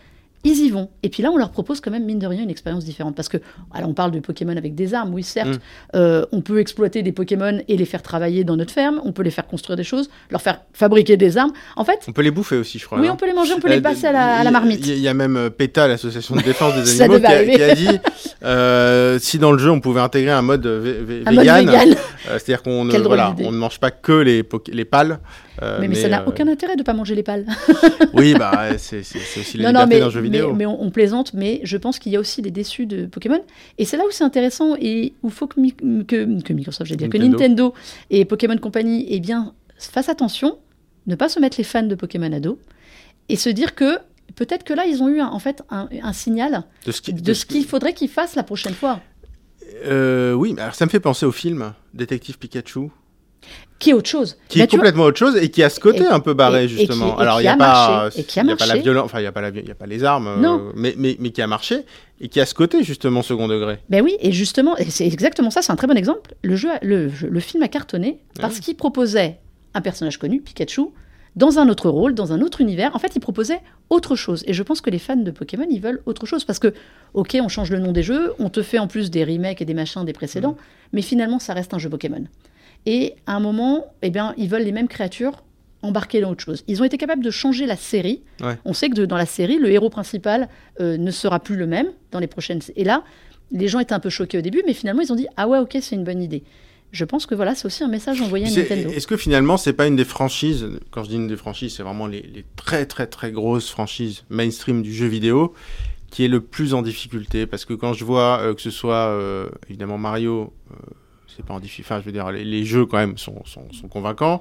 ils 0.45 0.59
y 0.59 0.71
vont. 0.71 0.91
Et 1.03 1.09
puis 1.09 1.23
là, 1.23 1.31
on 1.33 1.37
leur 1.37 1.51
propose 1.51 1.81
quand 1.81 1.91
même, 1.91 2.05
mine 2.05 2.19
de 2.19 2.27
rien, 2.27 2.43
une 2.43 2.51
expérience 2.51 2.85
différente. 2.85 3.17
Parce 3.17 3.29
que, 3.29 3.39
alors 3.73 3.89
on 3.89 3.95
parle 3.95 4.11
de 4.11 4.21
Pokémon 4.21 4.57
avec 4.57 4.75
des 4.75 4.93
armes, 4.93 5.13
oui, 5.15 5.23
certes. 5.23 5.49
Mm. 5.49 5.97
Euh, 5.97 6.27
on 6.33 6.43
peut 6.43 6.61
exploiter 6.61 7.03
des 7.03 7.13
Pokémon 7.13 7.61
et 7.67 7.77
les 7.77 7.85
faire 7.87 8.03
travailler 8.03 8.45
dans 8.45 8.57
notre 8.57 8.73
ferme. 8.73 9.01
On 9.05 9.13
peut 9.13 9.23
les 9.23 9.31
faire 9.31 9.47
construire 9.47 9.77
des 9.77 9.85
choses, 9.85 10.11
leur 10.31 10.43
faire 10.43 10.61
fabriquer 10.75 11.17
des 11.17 11.39
armes. 11.39 11.53
En 11.77 11.85
fait. 11.85 12.01
On 12.07 12.13
peut 12.13 12.23
les 12.23 12.31
bouffer 12.31 12.57
aussi, 12.57 12.79
je 12.79 12.85
crois. 12.85 13.01
Oui, 13.01 13.09
on 13.09 13.17
peut 13.17 13.27
les 13.27 13.33
manger, 13.33 13.55
on 13.57 13.61
peut 13.61 13.71
les 13.71 13.79
euh, 13.79 13.81
passer 13.81 14.07
à 14.07 14.45
la, 14.45 14.51
marmite. 14.51 14.87
Il 14.87 14.99
y, 14.99 15.09
a 15.09 15.15
même 15.15 15.37
euh, 15.37 15.51
PETA, 15.51 15.89
l'association 15.89 16.37
de 16.37 16.43
défense 16.43 16.75
des 16.75 17.01
animaux, 17.03 17.21
qui 17.21 17.63
a, 17.63 17.75
dit 17.75 19.21
si 19.25 19.39
dans 19.39 19.53
le 19.53 19.59
jeu 19.59 19.71
on 19.71 19.81
pouvait 19.81 20.01
intégrer 20.01 20.33
un 20.33 20.43
mode, 20.43 20.67
vegan, 20.67 21.97
c'est-à-dire 22.25 22.63
qu'on 22.63 22.85
ne, 22.85 22.99
voilà, 22.99 23.35
on 23.41 23.51
ne 23.51 23.57
mange 23.57 23.81
pas 23.81 23.91
que 23.91 24.13
les, 24.13 24.45
les 24.69 24.85
pales. 24.85 25.21
Euh, 25.63 25.79
mais, 25.81 25.95
ça 25.95 26.09
n'a 26.09 26.23
euh, 26.23 26.27
aucun 26.27 26.49
intérêt 26.49 26.75
de 26.75 26.81
ne 26.81 26.85
pas 26.85 26.95
manger 26.95 27.15
les 27.15 27.23
pales. 27.23 27.47
oui, 28.13 28.35
bah, 28.35 28.71
c'est 28.79 29.01
aussi 29.01 29.59
la 29.59 29.71
liberté 29.71 30.01
d'un 30.01 30.11
jeu 30.11 30.21
vidéo. 30.21 30.53
Mais, 30.53 30.67
on, 30.67 30.91
plaisante, 30.91 31.35
mais 31.35 31.61
je 31.63 31.77
pense 31.77 31.99
qu'il 31.99 32.13
y 32.13 32.17
a 32.17 32.21
aussi 32.21 32.43
des 32.43 32.51
déçus 32.51 32.87
de 32.87 33.07
Pokémon. 33.07 33.41
Et 33.79 33.85
c'est 33.85 33.97
là 33.97 34.05
où 34.05 34.11
c'est 34.11 34.25
intéressant 34.25 34.75
et 34.81 35.15
où 35.23 35.29
il 35.29 35.33
faut 35.33 35.47
que, 35.47 36.03
que, 36.03 36.53
Microsoft, 36.53 36.89
j'ai 36.89 36.97
dire, 36.97 37.09
que 37.09 37.19
Nintendo 37.19 37.75
et 38.11 38.25
Pokémon 38.25 38.57
Company 38.59 39.07
eh 39.09 39.21
bien, 39.21 39.55
fassent 39.79 40.09
attention, 40.09 40.59
ne 41.07 41.15
pas 41.15 41.29
se 41.29 41.39
mettre 41.39 41.57
les 41.59 41.65
fans 41.65 41.83
de 41.83 41.95
Pokémon 41.95 42.33
à 42.33 42.41
dos 42.41 42.59
et 43.29 43.37
se 43.37 43.49
dire 43.49 43.75
que 43.75 43.99
peut-être 44.37 44.65
que 44.65 44.75
là, 44.75 44.87
ils 44.87 45.03
ont 45.03 45.09
eu 45.09 45.21
en 45.21 45.39
fait 45.39 45.63
un, 45.71 46.13
signal 46.13 46.65
de 46.87 47.33
ce 47.33 47.47
qu'il 47.47 47.65
faudrait 47.65 47.95
qu'ils 47.95 48.09
fassent 48.09 48.37
la 48.37 48.43
prochaine 48.43 48.75
fois. 48.75 49.01
Euh, 49.87 50.33
oui, 50.33 50.55
alors 50.59 50.75
ça 50.75 50.87
me 50.87 50.91
fait 50.91 51.01
penser 51.01 51.27
au 51.27 51.33
film 51.33 51.75
Détective 51.95 52.39
Pikachu 52.39 52.91
qui 53.85 53.91
est 53.91 53.93
autre 53.93 54.09
chose. 54.09 54.39
Qui 54.49 54.61
est 54.61 54.71
complètement 54.71 55.05
autre 55.05 55.19
chose 55.19 55.37
et 55.37 55.51
qui 55.51 55.63
a 55.63 55.69
ce 55.69 55.79
côté 55.79 56.07
un 56.07 56.21
peu 56.21 56.33
barré, 56.33 56.69
justement. 56.69 57.19
Alors, 57.19 57.41
il 57.41 57.45
n'y 57.45 57.49
a, 57.49 57.57
pas, 57.57 58.09
y 58.17 58.41
a 58.41 58.57
pas 58.57 58.67
la 58.67 58.77
violence, 58.77 59.05
enfin, 59.05 59.19
il 59.19 59.23
n'y 59.23 59.29
a, 59.29 59.33
pas 59.33 59.45
a 59.45 59.75
pas 59.75 59.87
les 59.87 60.05
armes, 60.05 60.27
euh, 60.27 60.59
mais, 60.75 60.95
mais, 60.97 61.17
mais, 61.21 61.31
qui 61.31 61.43
a 61.43 61.47
marché 61.47 61.81
et 62.21 62.29
qui 62.29 62.41
a 62.41 62.47
ce 62.47 62.55
côté, 62.55 62.83
justement, 62.83 63.21
second 63.21 63.47
degré. 63.47 63.79
Ben 63.91 64.03
oui, 64.03 64.17
et 64.21 64.33
justement, 64.33 64.75
c'est 64.89 65.07
exactement 65.07 65.51
ça, 65.51 65.61
c'est 65.61 65.71
un 65.71 65.77
très 65.77 65.87
bon 65.87 65.97
exemple. 65.97 66.35
Le, 66.43 66.57
jeu, 66.57 66.71
le, 66.83 67.11
le 67.29 67.41
film 67.41 67.63
a 67.63 67.69
cartonné 67.69 68.21
parce 68.41 68.61
qu'il 68.61 68.77
proposait 68.77 69.39
un 69.75 69.83
personnage 69.83 70.19
connu, 70.19 70.41
Pikachu, 70.41 70.89
dans 71.37 71.59
un 71.59 71.69
autre 71.69 71.91
rôle, 71.91 72.15
dans 72.15 72.33
un 72.33 72.41
autre 72.41 72.61
univers. 72.61 72.95
En 72.95 72.99
fait, 72.99 73.17
il 73.17 73.21
proposait 73.21 73.61
autre 73.91 74.17
chose. 74.17 74.45
Et 74.47 74.53
je 74.53 74.63
pense 74.63 74.81
que 74.81 74.91
les 74.91 74.99
fans 74.99 75.17
de 75.17 75.31
Pokémon, 75.31 75.67
ils 75.69 75.81
veulent 75.81 76.01
autre 76.07 76.27
chose. 76.27 76.45
Parce 76.45 76.59
que, 76.59 76.73
ok, 77.13 77.37
on 77.43 77.49
change 77.49 77.71
le 77.71 77.81
nom 77.81 77.93
des 77.93 78.03
jeux, 78.03 78.33
on 78.39 78.49
te 78.51 78.63
fait 78.63 78.79
en 78.79 78.87
plus 78.87 79.11
des 79.11 79.25
remakes 79.25 79.61
et 79.61 79.65
des 79.65 79.75
machins 79.75 80.05
des 80.05 80.13
précédents, 80.13 80.53
mm. 80.53 80.57
mais 80.95 81.03
finalement, 81.03 81.39
ça 81.39 81.53
reste 81.53 81.75
un 81.75 81.79
jeu 81.79 81.91
Pokémon. 81.91 82.25
Et 82.87 83.15
à 83.27 83.35
un 83.35 83.41
moment, 83.41 83.87
eh 84.03 84.11
bien, 84.11 84.35
ils 84.37 84.49
veulent 84.49 84.63
les 84.63 84.73
mêmes 84.73 84.89
créatures 84.89 85.43
embarquées 85.83 86.21
dans 86.21 86.31
autre 86.31 86.43
chose. 86.43 86.65
Ils 86.67 86.81
ont 86.81 86.85
été 86.85 86.97
capables 86.97 87.23
de 87.23 87.31
changer 87.31 87.67
la 87.67 87.77
série. 87.77 88.23
On 88.65 88.73
sait 88.73 88.89
que 88.89 89.03
dans 89.03 89.17
la 89.17 89.27
série, 89.27 89.59
le 89.59 89.71
héros 89.71 89.91
principal 89.91 90.49
euh, 90.81 90.97
ne 90.97 91.11
sera 91.11 91.41
plus 91.41 91.57
le 91.57 91.67
même 91.67 91.89
dans 92.11 92.19
les 92.19 92.27
prochaines. 92.27 92.61
Et 92.77 92.85
là, 92.85 93.05
les 93.53 93.69
gens 93.69 93.81
étaient 93.81 93.93
un 93.93 94.01
peu 94.01 94.11
choqués 94.11 94.39
au 94.39 94.43
début, 94.43 94.63
mais 94.67 94.75
finalement, 94.75 95.03
ils 95.03 95.13
ont 95.13 95.17
dit 95.17 95.27
ah 95.37 95.47
ouais, 95.47 95.59
ok, 95.59 95.77
c'est 95.81 95.95
une 95.95 96.05
bonne 96.05 96.23
idée. 96.23 96.43
Je 96.91 97.05
pense 97.05 97.27
que 97.27 97.35
voilà, 97.35 97.55
c'est 97.55 97.67
aussi 97.67 97.83
un 97.83 97.89
message 97.89 98.21
envoyé 98.21 98.47
à 98.47 98.51
Nintendo. 98.51 98.91
Est-ce 98.91 99.09
que 99.09 99.17
finalement, 99.17 99.57
c'est 99.57 99.73
pas 99.73 99.87
une 99.87 99.97
des 99.97 100.05
franchises 100.05 100.69
Quand 100.93 101.03
je 101.03 101.09
dis 101.09 101.17
une 101.17 101.27
des 101.27 101.37
franchises, 101.37 101.75
c'est 101.75 101.83
vraiment 101.83 102.07
les, 102.07 102.23
les, 102.23 102.45
très 102.57 102.87
très 102.87 103.09
très 103.09 103.33
grosses 103.33 103.69
franchises 103.69 104.23
mainstream 104.31 104.81
du 104.81 104.95
jeu 104.95 105.07
vidéo 105.07 105.55
qui 106.11 106.25
est 106.25 106.29
le 106.29 106.41
plus 106.41 106.75
en 106.75 106.83
difficulté? 106.83 107.45
Parce 107.45 107.65
que 107.65 107.75
quand 107.75 107.93
je 107.93 108.05
vois 108.05 108.39
euh, 108.41 108.55
que 108.55 108.63
ce 108.63 108.71
soit 108.71 109.09
euh, 109.09 109.49
évidemment 109.69 109.99
Mario 109.99 110.53
c'est 111.37 111.45
pas 111.45 111.55
en 111.55 111.61
Enfin, 111.81 112.01
je 112.01 112.05
veux 112.05 112.13
dire, 112.13 112.31
les, 112.31 112.65
jeux 112.65 112.87
quand 112.87 112.99
même 112.99 113.19
sont 113.19 113.43
convaincants. 113.91 114.41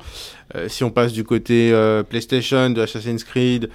Euh, 0.56 0.68
si 0.68 0.84
on 0.84 0.92
passe 0.92 1.14
du 1.14 1.24
côté 1.24 1.72
euh, 1.72 2.04
PlayStation, 2.04 2.70
de 2.70 2.82
Assassin's 2.82 3.24
Creed, 3.24 3.70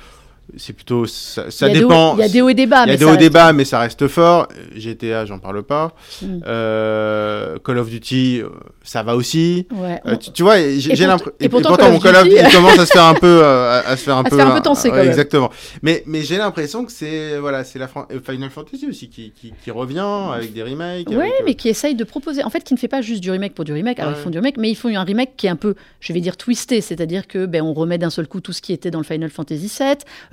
c'est 0.56 0.72
plutôt 0.72 1.06
ça, 1.06 1.50
ça 1.50 1.68
dépend. 1.68 2.16
Il 2.16 2.20
y 2.20 2.24
a 2.24 2.28
des 2.28 2.40
hauts 2.40 2.48
et 2.48 2.54
des 2.54 2.66
bas. 2.66 2.84
Il 2.87 2.90
y 2.90 2.94
a 2.94 2.96
des 2.96 3.04
hauts 3.04 3.52
mais 3.54 3.64
ça 3.64 3.80
reste 3.80 4.08
fort. 4.08 4.48
GTA, 4.74 5.26
j'en 5.26 5.38
parle 5.38 5.62
pas. 5.62 5.94
Mm. 6.22 6.40
Euh, 6.46 7.58
Call 7.64 7.78
of 7.78 7.90
Duty, 7.90 8.40
euh, 8.42 8.48
ça 8.82 9.02
va 9.02 9.14
aussi. 9.14 9.66
Ouais, 9.70 10.00
euh, 10.06 10.16
tu, 10.16 10.42
vois, 10.42 10.56
j'ai 10.58 11.06
l'impression. 11.06 11.32
Et, 11.40 11.48
pourtant, 11.48 11.76
mon 11.90 11.98
Call 11.98 12.16
of 12.16 12.24
Duty, 12.24 12.37
il 12.37 12.52
commence 12.54 12.78
à 12.78 12.87
se 12.87 12.92
faire 12.92 13.04
un 13.04 13.14
peu, 13.14 13.44
à, 13.44 13.96
se 13.96 14.02
faire 14.04 14.16
un 14.16 14.20
à 14.20 14.24
peu, 14.24 14.30
se 14.30 14.37
faire 14.37 14.50
un 14.50 14.56
peu 14.56 14.62
tenser, 14.62 14.90
même. 14.90 15.06
Exactement. 15.06 15.50
Mais, 15.82 16.02
mais 16.06 16.22
j'ai 16.22 16.38
l'impression 16.38 16.84
que 16.84 16.92
c'est 16.92 17.37
voilà, 17.38 17.64
c'est 17.64 17.78
la 17.78 17.88
Final 17.88 18.50
Fantasy 18.50 18.87
aussi 18.88 19.08
qui, 19.08 19.32
qui, 19.32 19.52
qui, 19.62 19.70
revient 19.70 20.32
avec 20.34 20.52
des 20.52 20.62
remakes. 20.62 21.11
Ouais, 21.11 21.32
mais 21.44 21.54
qui 21.54 21.68
essaye 21.68 21.94
de 21.94 22.04
proposer. 22.04 22.42
En 22.42 22.50
fait, 22.50 22.64
qui 22.64 22.74
ne 22.74 22.78
fait 22.78 22.88
pas 22.88 23.02
juste 23.02 23.22
du 23.22 23.30
remake 23.30 23.54
pour 23.54 23.64
du 23.64 23.72
remake. 23.72 24.00
Alors 24.00 24.14
ils 24.16 24.22
font 24.22 24.30
du 24.30 24.38
remake, 24.38 24.56
mais 24.56 24.70
ils 24.70 24.76
font 24.76 24.88
un 24.88 25.04
remake 25.04 25.37
qui 25.37 25.46
est 25.46 25.50
un 25.50 25.56
peu, 25.56 25.74
je 26.00 26.12
vais 26.12 26.20
dire, 26.20 26.37
twisté, 26.37 26.80
c'est-à-dire 26.80 27.26
que 27.26 27.46
ben 27.46 27.62
on 27.62 27.74
remet 27.74 27.98
d'un 27.98 28.11
seul 28.11 28.26
coup 28.26 28.40
tout 28.40 28.52
ce 28.52 28.62
qui 28.62 28.72
était 28.72 28.90
dans 28.90 28.98
le 28.98 29.04
Final 29.04 29.30
Fantasy 29.30 29.68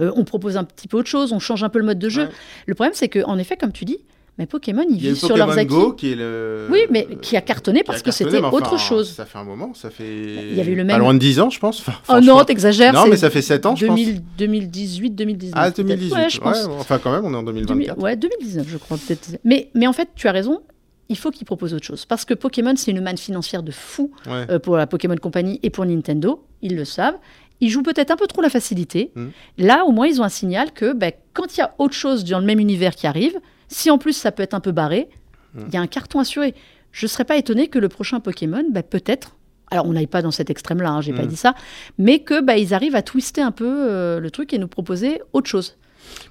VII. 0.06 0.14
on 0.16 0.24
propose 0.24 0.58
un 0.58 0.64
petit 0.64 0.88
peu 0.88 0.98
autre 0.98 1.10
chose, 1.10 1.32
on 1.34 1.40
change 1.40 1.64
un 1.64 1.70
peu 1.70 1.80
le 1.80 1.86
mode 1.86 2.00
de 2.00 2.10
jeu. 2.10 2.30
Le 2.66 2.76
problème, 2.76 2.94
c'est 2.96 3.10
qu'en 3.10 3.38
effet, 3.38 3.58
comme 3.58 3.72
tu 3.72 3.86
dis, 3.86 4.00
mais 4.38 4.48
Pokémon, 4.48 4.86
ils 4.90 4.98
vivent 4.98 5.16
sur 5.16 5.38
leurs 5.38 5.58
acquis. 5.58 5.68
Go, 5.68 5.94
qui 5.94 6.12
est 6.12 6.16
le... 6.16 6.68
Oui, 6.70 6.82
mais 6.90 7.08
qui 7.22 7.38
a 7.38 7.42
cartonné 7.42 7.84
parce 7.84 8.02
que 8.02 8.12
c'était 8.12 8.40
autre 8.40 8.78
chose. 8.78 9.12
Ça 9.12 9.26
fait 9.26 9.38
un 9.38 9.46
moment, 9.46 9.74
ça 9.74 9.90
fait. 9.90 10.04
Il 10.52 10.56
y 10.56 10.62
avait 10.62 10.76
le 10.76 10.84
même. 10.84 10.96
Pas 10.96 10.98
loin 10.98 11.14
de 11.14 11.20
10 11.20 11.40
ans, 11.40 11.50
je 11.50 11.60
pense. 11.60 11.84
oh 12.10 12.20
non, 12.22 12.44
t'exagères. 12.44 12.94
Non, 12.94 13.08
mais 13.08 13.18
ça 13.18 13.30
fait 13.30 13.42
7 13.42 13.66
ans, 13.66 13.76
je 13.76 13.86
2000, 13.86 14.16
pense. 14.16 14.24
2018, 14.38 15.12
2019. 15.12 15.54
Ah, 15.56 15.72
2018. 15.72 16.14
Ouais, 16.14 16.30
je 16.30 16.40
pense. 16.40 16.66
enfin, 16.80 17.00
quand 17.00 17.12
même, 17.12 17.26
on 17.26 17.34
est 17.34 17.38
en 17.38 17.44
2024. 17.44 17.98
Ouais, 18.02 18.16
2019, 18.18 18.68
je 18.68 18.78
crois, 18.78 18.98
peut-être. 18.98 19.38
Mais, 19.44 19.70
mais 19.74 19.88
en 19.88 19.94
fait, 19.94 20.10
tu 20.16 20.28
as 20.28 20.32
raison. 20.32 20.62
Il 21.08 21.18
faut 21.18 21.30
qu'ils 21.30 21.46
proposent 21.46 21.76
autre 21.76 21.86
chose. 21.86 22.06
Parce 22.06 22.26
que 22.26 22.34
Pokémon, 22.34 22.74
c'est 22.76 22.90
une 22.90 23.00
manne 23.00 23.20
financière 23.20 23.62
de 23.62 23.72
fou 23.72 24.12
euh, 24.28 24.58
pour 24.58 24.76
la 24.76 24.88
Pokémon 24.88 25.16
Company 25.16 25.60
et 25.62 25.70
pour 25.70 25.86
Nintendo. 25.86 26.44
Ils 26.64 26.76
le 26.76 26.84
savent 26.84 27.18
ils 27.62 27.70
jouent 27.70 27.84
peut-être 27.84 28.12
un 28.12 28.16
peu 28.16 28.28
trop 28.28 28.42
la 28.42 28.50
facilité. 28.50 29.12
Hmm. 29.16 29.28
Là, 29.58 29.86
au 29.86 29.92
moins, 29.92 30.08
ils 30.08 30.22
ont 30.22 30.24
un 30.24 30.30
signal 30.30 30.72
que 30.72 30.94
ben, 30.94 31.12
quand 31.34 31.56
il 31.56 31.60
y 31.60 31.64
a 31.64 31.74
autre 31.78 31.94
chose 31.94 32.24
dans 32.26 32.40
le 32.40 32.46
même 32.46 32.60
univers 32.60 32.96
qui 32.96 33.08
arrive, 33.08 33.40
si 33.68 33.90
en 33.90 33.98
plus 33.98 34.14
ça 34.14 34.32
peut 34.32 34.44
être 34.44 34.54
un 34.54 34.60
peu 34.60 34.72
barré, 34.72 35.10
hmm. 35.54 35.64
il 35.68 35.74
y 35.74 35.78
a 35.78 35.82
un 35.82 35.88
carton 35.88 36.20
assuré. 36.20 36.54
Je 36.92 37.06
ne 37.06 37.10
serais 37.10 37.26
pas 37.26 37.38
étonné 37.38 37.68
que 37.68 37.80
le 37.80 37.90
prochain 37.90 38.20
Pokémon, 38.20 38.66
ben, 38.70 38.84
peut-être, 38.84 39.36
alors 39.72 39.86
on 39.86 39.94
n'aille 39.94 40.08
pas 40.08 40.22
dans 40.22 40.32
cet 40.32 40.50
extrême-là, 40.50 40.92
hein, 40.92 41.02
j'ai 41.02 41.14
pas 41.14 41.24
hmm. 41.24 41.28
dit 41.28 41.38
ça, 41.38 41.56
mais 41.98 42.20
que 42.20 42.42
ben, 42.42 42.56
ils 42.56 42.74
arrivent 42.74 42.96
à 42.96 43.02
twister 43.02 43.42
un 43.42 43.52
peu 43.52 43.90
euh, 43.90 44.20
le 44.20 44.32
truc 44.32 44.54
et 44.54 44.58
nous 44.58 44.68
proposer 44.68 45.22
autre 45.34 45.50
chose. 45.50 45.78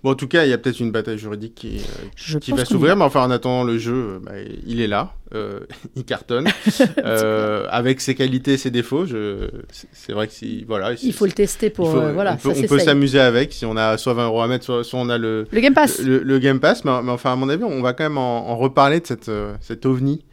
Bon, 0.02 0.10
en 0.10 0.14
tout 0.14 0.28
cas, 0.28 0.44
il 0.44 0.50
y 0.50 0.52
a 0.52 0.58
peut-être 0.58 0.80
une 0.80 0.90
bataille 0.90 1.18
juridique 1.18 1.54
qui, 1.54 1.78
euh, 1.78 2.38
qui 2.38 2.52
va 2.52 2.64
s'ouvrir, 2.64 2.96
mais 2.96 3.04
enfin, 3.04 3.22
en 3.24 3.30
attendant, 3.30 3.64
le 3.64 3.78
jeu, 3.78 4.20
bah, 4.22 4.32
il 4.66 4.80
est 4.80 4.86
là, 4.86 5.14
euh, 5.34 5.60
il 5.96 6.04
cartonne, 6.04 6.48
euh, 6.98 7.66
avec 7.70 8.00
ses 8.00 8.14
qualités, 8.14 8.56
ses 8.56 8.70
défauts. 8.70 9.06
Je... 9.06 9.48
C'est 9.92 10.12
vrai 10.12 10.26
que 10.26 10.32
si, 10.32 10.64
voilà. 10.64 10.92
Il 11.02 11.12
faut 11.12 11.26
le 11.26 11.32
tester 11.32 11.70
pour, 11.70 11.88
voilà. 11.88 12.36
On 12.44 12.66
peut, 12.66 12.78
s'amuser 12.78 13.20
avec, 13.20 13.52
si 13.52 13.64
on 13.64 13.76
a 13.76 13.96
soit 13.96 14.14
20 14.14 14.26
euros 14.26 14.42
à 14.42 14.48
mettre, 14.48 14.82
soit, 14.82 14.98
on 14.98 15.08
a 15.08 15.18
le, 15.18 15.46
le 15.50 15.60
Game 15.60 15.74
Pass. 15.74 16.00
Le, 16.00 16.38
Game 16.38 16.60
Pass, 16.60 16.84
mais, 16.84 16.90
enfin, 16.90 17.32
à 17.32 17.36
mon 17.36 17.48
avis, 17.48 17.64
on 17.64 17.82
va 17.82 17.92
quand 17.92 18.04
même 18.04 18.18
en, 18.18 18.56
reparler 18.56 19.00
de 19.00 19.06
cette, 19.06 19.30
cette 19.60 19.86
ovni. 19.86 20.24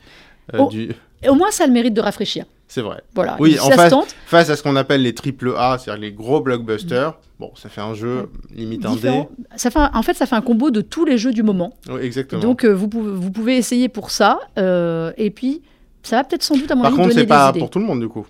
Oh, 0.58 0.70
du... 0.70 0.90
Au 1.28 1.36
moins, 1.36 1.52
ça 1.52 1.64
a 1.64 1.68
le 1.68 1.74
mérite 1.74 1.94
de 1.94 2.02
rafraîchir. 2.02 2.46
C'est 2.72 2.82
vrai. 2.82 3.02
Voilà. 3.16 3.36
Oui, 3.38 3.60
en 3.60 3.70
face, 3.70 3.94
face, 4.26 4.50
à 4.50 4.56
ce 4.56 4.64
qu'on 4.64 4.78
appelle 4.78 5.02
les 5.02 5.14
triple 5.14 5.54
A, 5.58 5.78
c'est-à-dire 5.78 6.02
les 6.02 6.14
gros 6.14 6.40
blockbusters, 6.40 7.20
bon, 7.38 7.52
ça 7.56 7.68
fait 7.68 7.82
un 7.82 7.94
jeu 7.94 8.30
limite 8.56 8.86
indé. 8.86 9.24
Ça 9.58 9.70
fait 9.70 9.80
en 9.94 10.02
fait, 10.02 10.14
ça 10.14 10.26
fait 10.26 10.38
un 10.38 10.42
combo 10.42 10.72
de 10.72 10.80
tous 10.80 11.04
les 11.04 11.18
jeux 11.18 11.34
du 11.34 11.44
moment. 11.44 11.74
Oui, 11.90 12.00
exactement. 12.02 12.42
Donc, 12.42 12.64
euh, 12.64 12.72
vous, 12.72 12.88
pouvez, 12.88 13.12
vous 13.12 13.30
pouvez 13.30 13.58
essayer 13.58 13.90
pour 13.90 14.10
ça. 14.10 14.40
Euh, 14.58 15.12
et 15.18 15.32
puis, 15.32 15.64
ça 16.02 16.16
va 16.16 16.24
peut-être 16.24 16.44
sans 16.44 16.56
doute 16.56 16.72
à 16.72 16.76
mon 16.76 16.84
Par 16.84 16.94
contre, 16.94 17.12
c'est 17.12 17.26
pas 17.26 17.52
pour 17.52 17.70
tout 17.70 17.80
le 17.80 17.86
monde, 17.86 18.00
du 18.00 18.08
coup. 18.08 18.26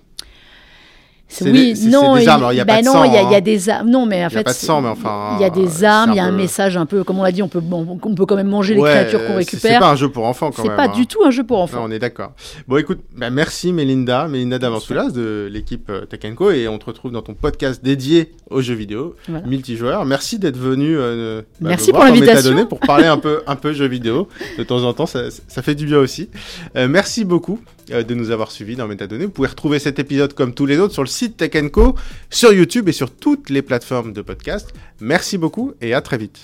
Oui, 1.42 1.74
non, 1.88 2.18
il 2.18 2.24
y 2.24 2.30
a 2.60 2.66
pas 2.66 2.82
de 2.82 2.86
sang. 2.86 3.04
Il 3.04 3.14
y, 3.14 3.36
a 3.36 3.42
des 3.42 3.70
armes. 3.70 3.90
Non, 3.90 4.06
mais 4.06 4.26
en 4.26 4.30
fait, 4.30 4.36
il 4.36 4.38
y 4.38 4.42
a 4.42 4.44
pas 4.44 4.54
de 4.54 4.58
sang, 4.58 4.82
mais 4.82 4.90
enfin. 4.90 5.36
Il 5.40 5.42
y 5.42 5.46
a 5.46 5.50
des 5.50 5.84
armes, 5.84 6.12
il 6.12 6.18
y 6.18 6.20
a 6.20 6.26
un 6.26 6.32
message 6.32 6.78
un 6.78 6.86
peu, 6.86 7.04
comme 7.04 7.20
on 7.20 7.24
l'a 7.24 7.32
dit, 7.32 7.42
on 7.42 7.48
peut, 7.48 7.62
on 7.72 8.16
peut 8.16 8.26
quand 8.26 8.36
même 8.36 8.48
manger 8.48 8.76
les 8.76 8.82
créatures 8.82 9.26
qu'on 9.26 9.36
récupère. 9.36 9.72
C'est 9.74 9.80
pas 9.80 9.92
un 9.92 9.96
jeu 9.96 10.10
pour 10.10 10.26
enfants 10.26 10.52
quand 10.52 10.64
même. 10.64 10.72
C'est 10.72 10.76
pas 10.76 10.88
du 10.88 11.08
tout 11.08 11.20
un 11.26 11.32
jeu 11.32 11.44
pour 11.44 11.60
enfants. 11.60 11.84
on 11.84 11.92
est 11.92 12.00
d'accord. 12.00 12.32
Bon, 12.68 12.78
écoute, 12.78 13.00
bah, 13.16 13.30
merci 13.30 13.74
Mélinda, 13.74 14.28
Mélinda 14.28 14.60
Davantoulas 14.60 15.10
de 15.10 15.50
l'équipe 15.52 15.90
euh, 15.90 16.06
Co, 16.36 16.52
et 16.52 16.68
on 16.68 16.78
te 16.78 16.86
retrouve 16.86 17.12
dans 17.12 17.22
ton 17.22 17.34
podcast 17.34 17.84
dédié 17.84 18.32
aux 18.50 18.62
jeux 18.62 18.76
vidéo, 18.76 19.16
multijoueurs. 19.46 20.06
Merci 20.06 20.40
d'être 20.40 20.58
venu. 20.58 20.98
Euh, 20.98 21.42
bah, 21.60 21.70
merci 21.70 21.92
pour 21.92 22.04
l'invitation. 22.04 22.66
Pour 22.66 22.80
parler 22.80 23.08
un 23.08 23.18
peu, 23.20 23.42
un 23.48 23.56
peu 23.56 23.74
jeux 23.74 23.88
vidéo 23.88 24.28
de 24.58 24.64
temps 24.64 24.84
en 24.84 24.94
temps, 24.94 25.06
ça, 25.06 25.24
ça 25.48 25.62
fait 25.62 25.76
du 25.76 25.86
bien 25.86 25.98
aussi. 25.98 26.30
Euh, 26.76 26.88
merci 26.88 27.26
beaucoup 27.26 27.60
euh, 27.62 27.81
de 27.90 28.14
nous 28.14 28.32
avoir 28.32 28.52
suivis 28.52 28.76
dans 28.76 28.88
Métadonnées. 28.88 29.26
Vous 29.26 29.32
pouvez 29.32 29.48
retrouver 29.48 29.80
cet 29.80 30.00
épisode 30.00 30.34
comme 30.34 30.54
tous 30.54 30.66
les 30.66 30.78
autres 30.78 30.94
sur 30.94 31.04
le 31.04 31.08
site 31.08 31.38
Tech 31.38 31.52
Co, 31.72 31.96
sur 32.30 32.54
YouTube 32.54 32.88
et 32.90 32.94
sur 32.94 33.12
toutes 33.12 33.50
les 33.50 33.62
plateformes 33.62 34.14
de 34.14 34.22
podcast. 34.22 34.74
Merci 35.00 35.38
beaucoup 35.38 35.74
et 35.82 35.94
à 35.94 36.02
très 36.02 36.18
vite. 36.18 36.40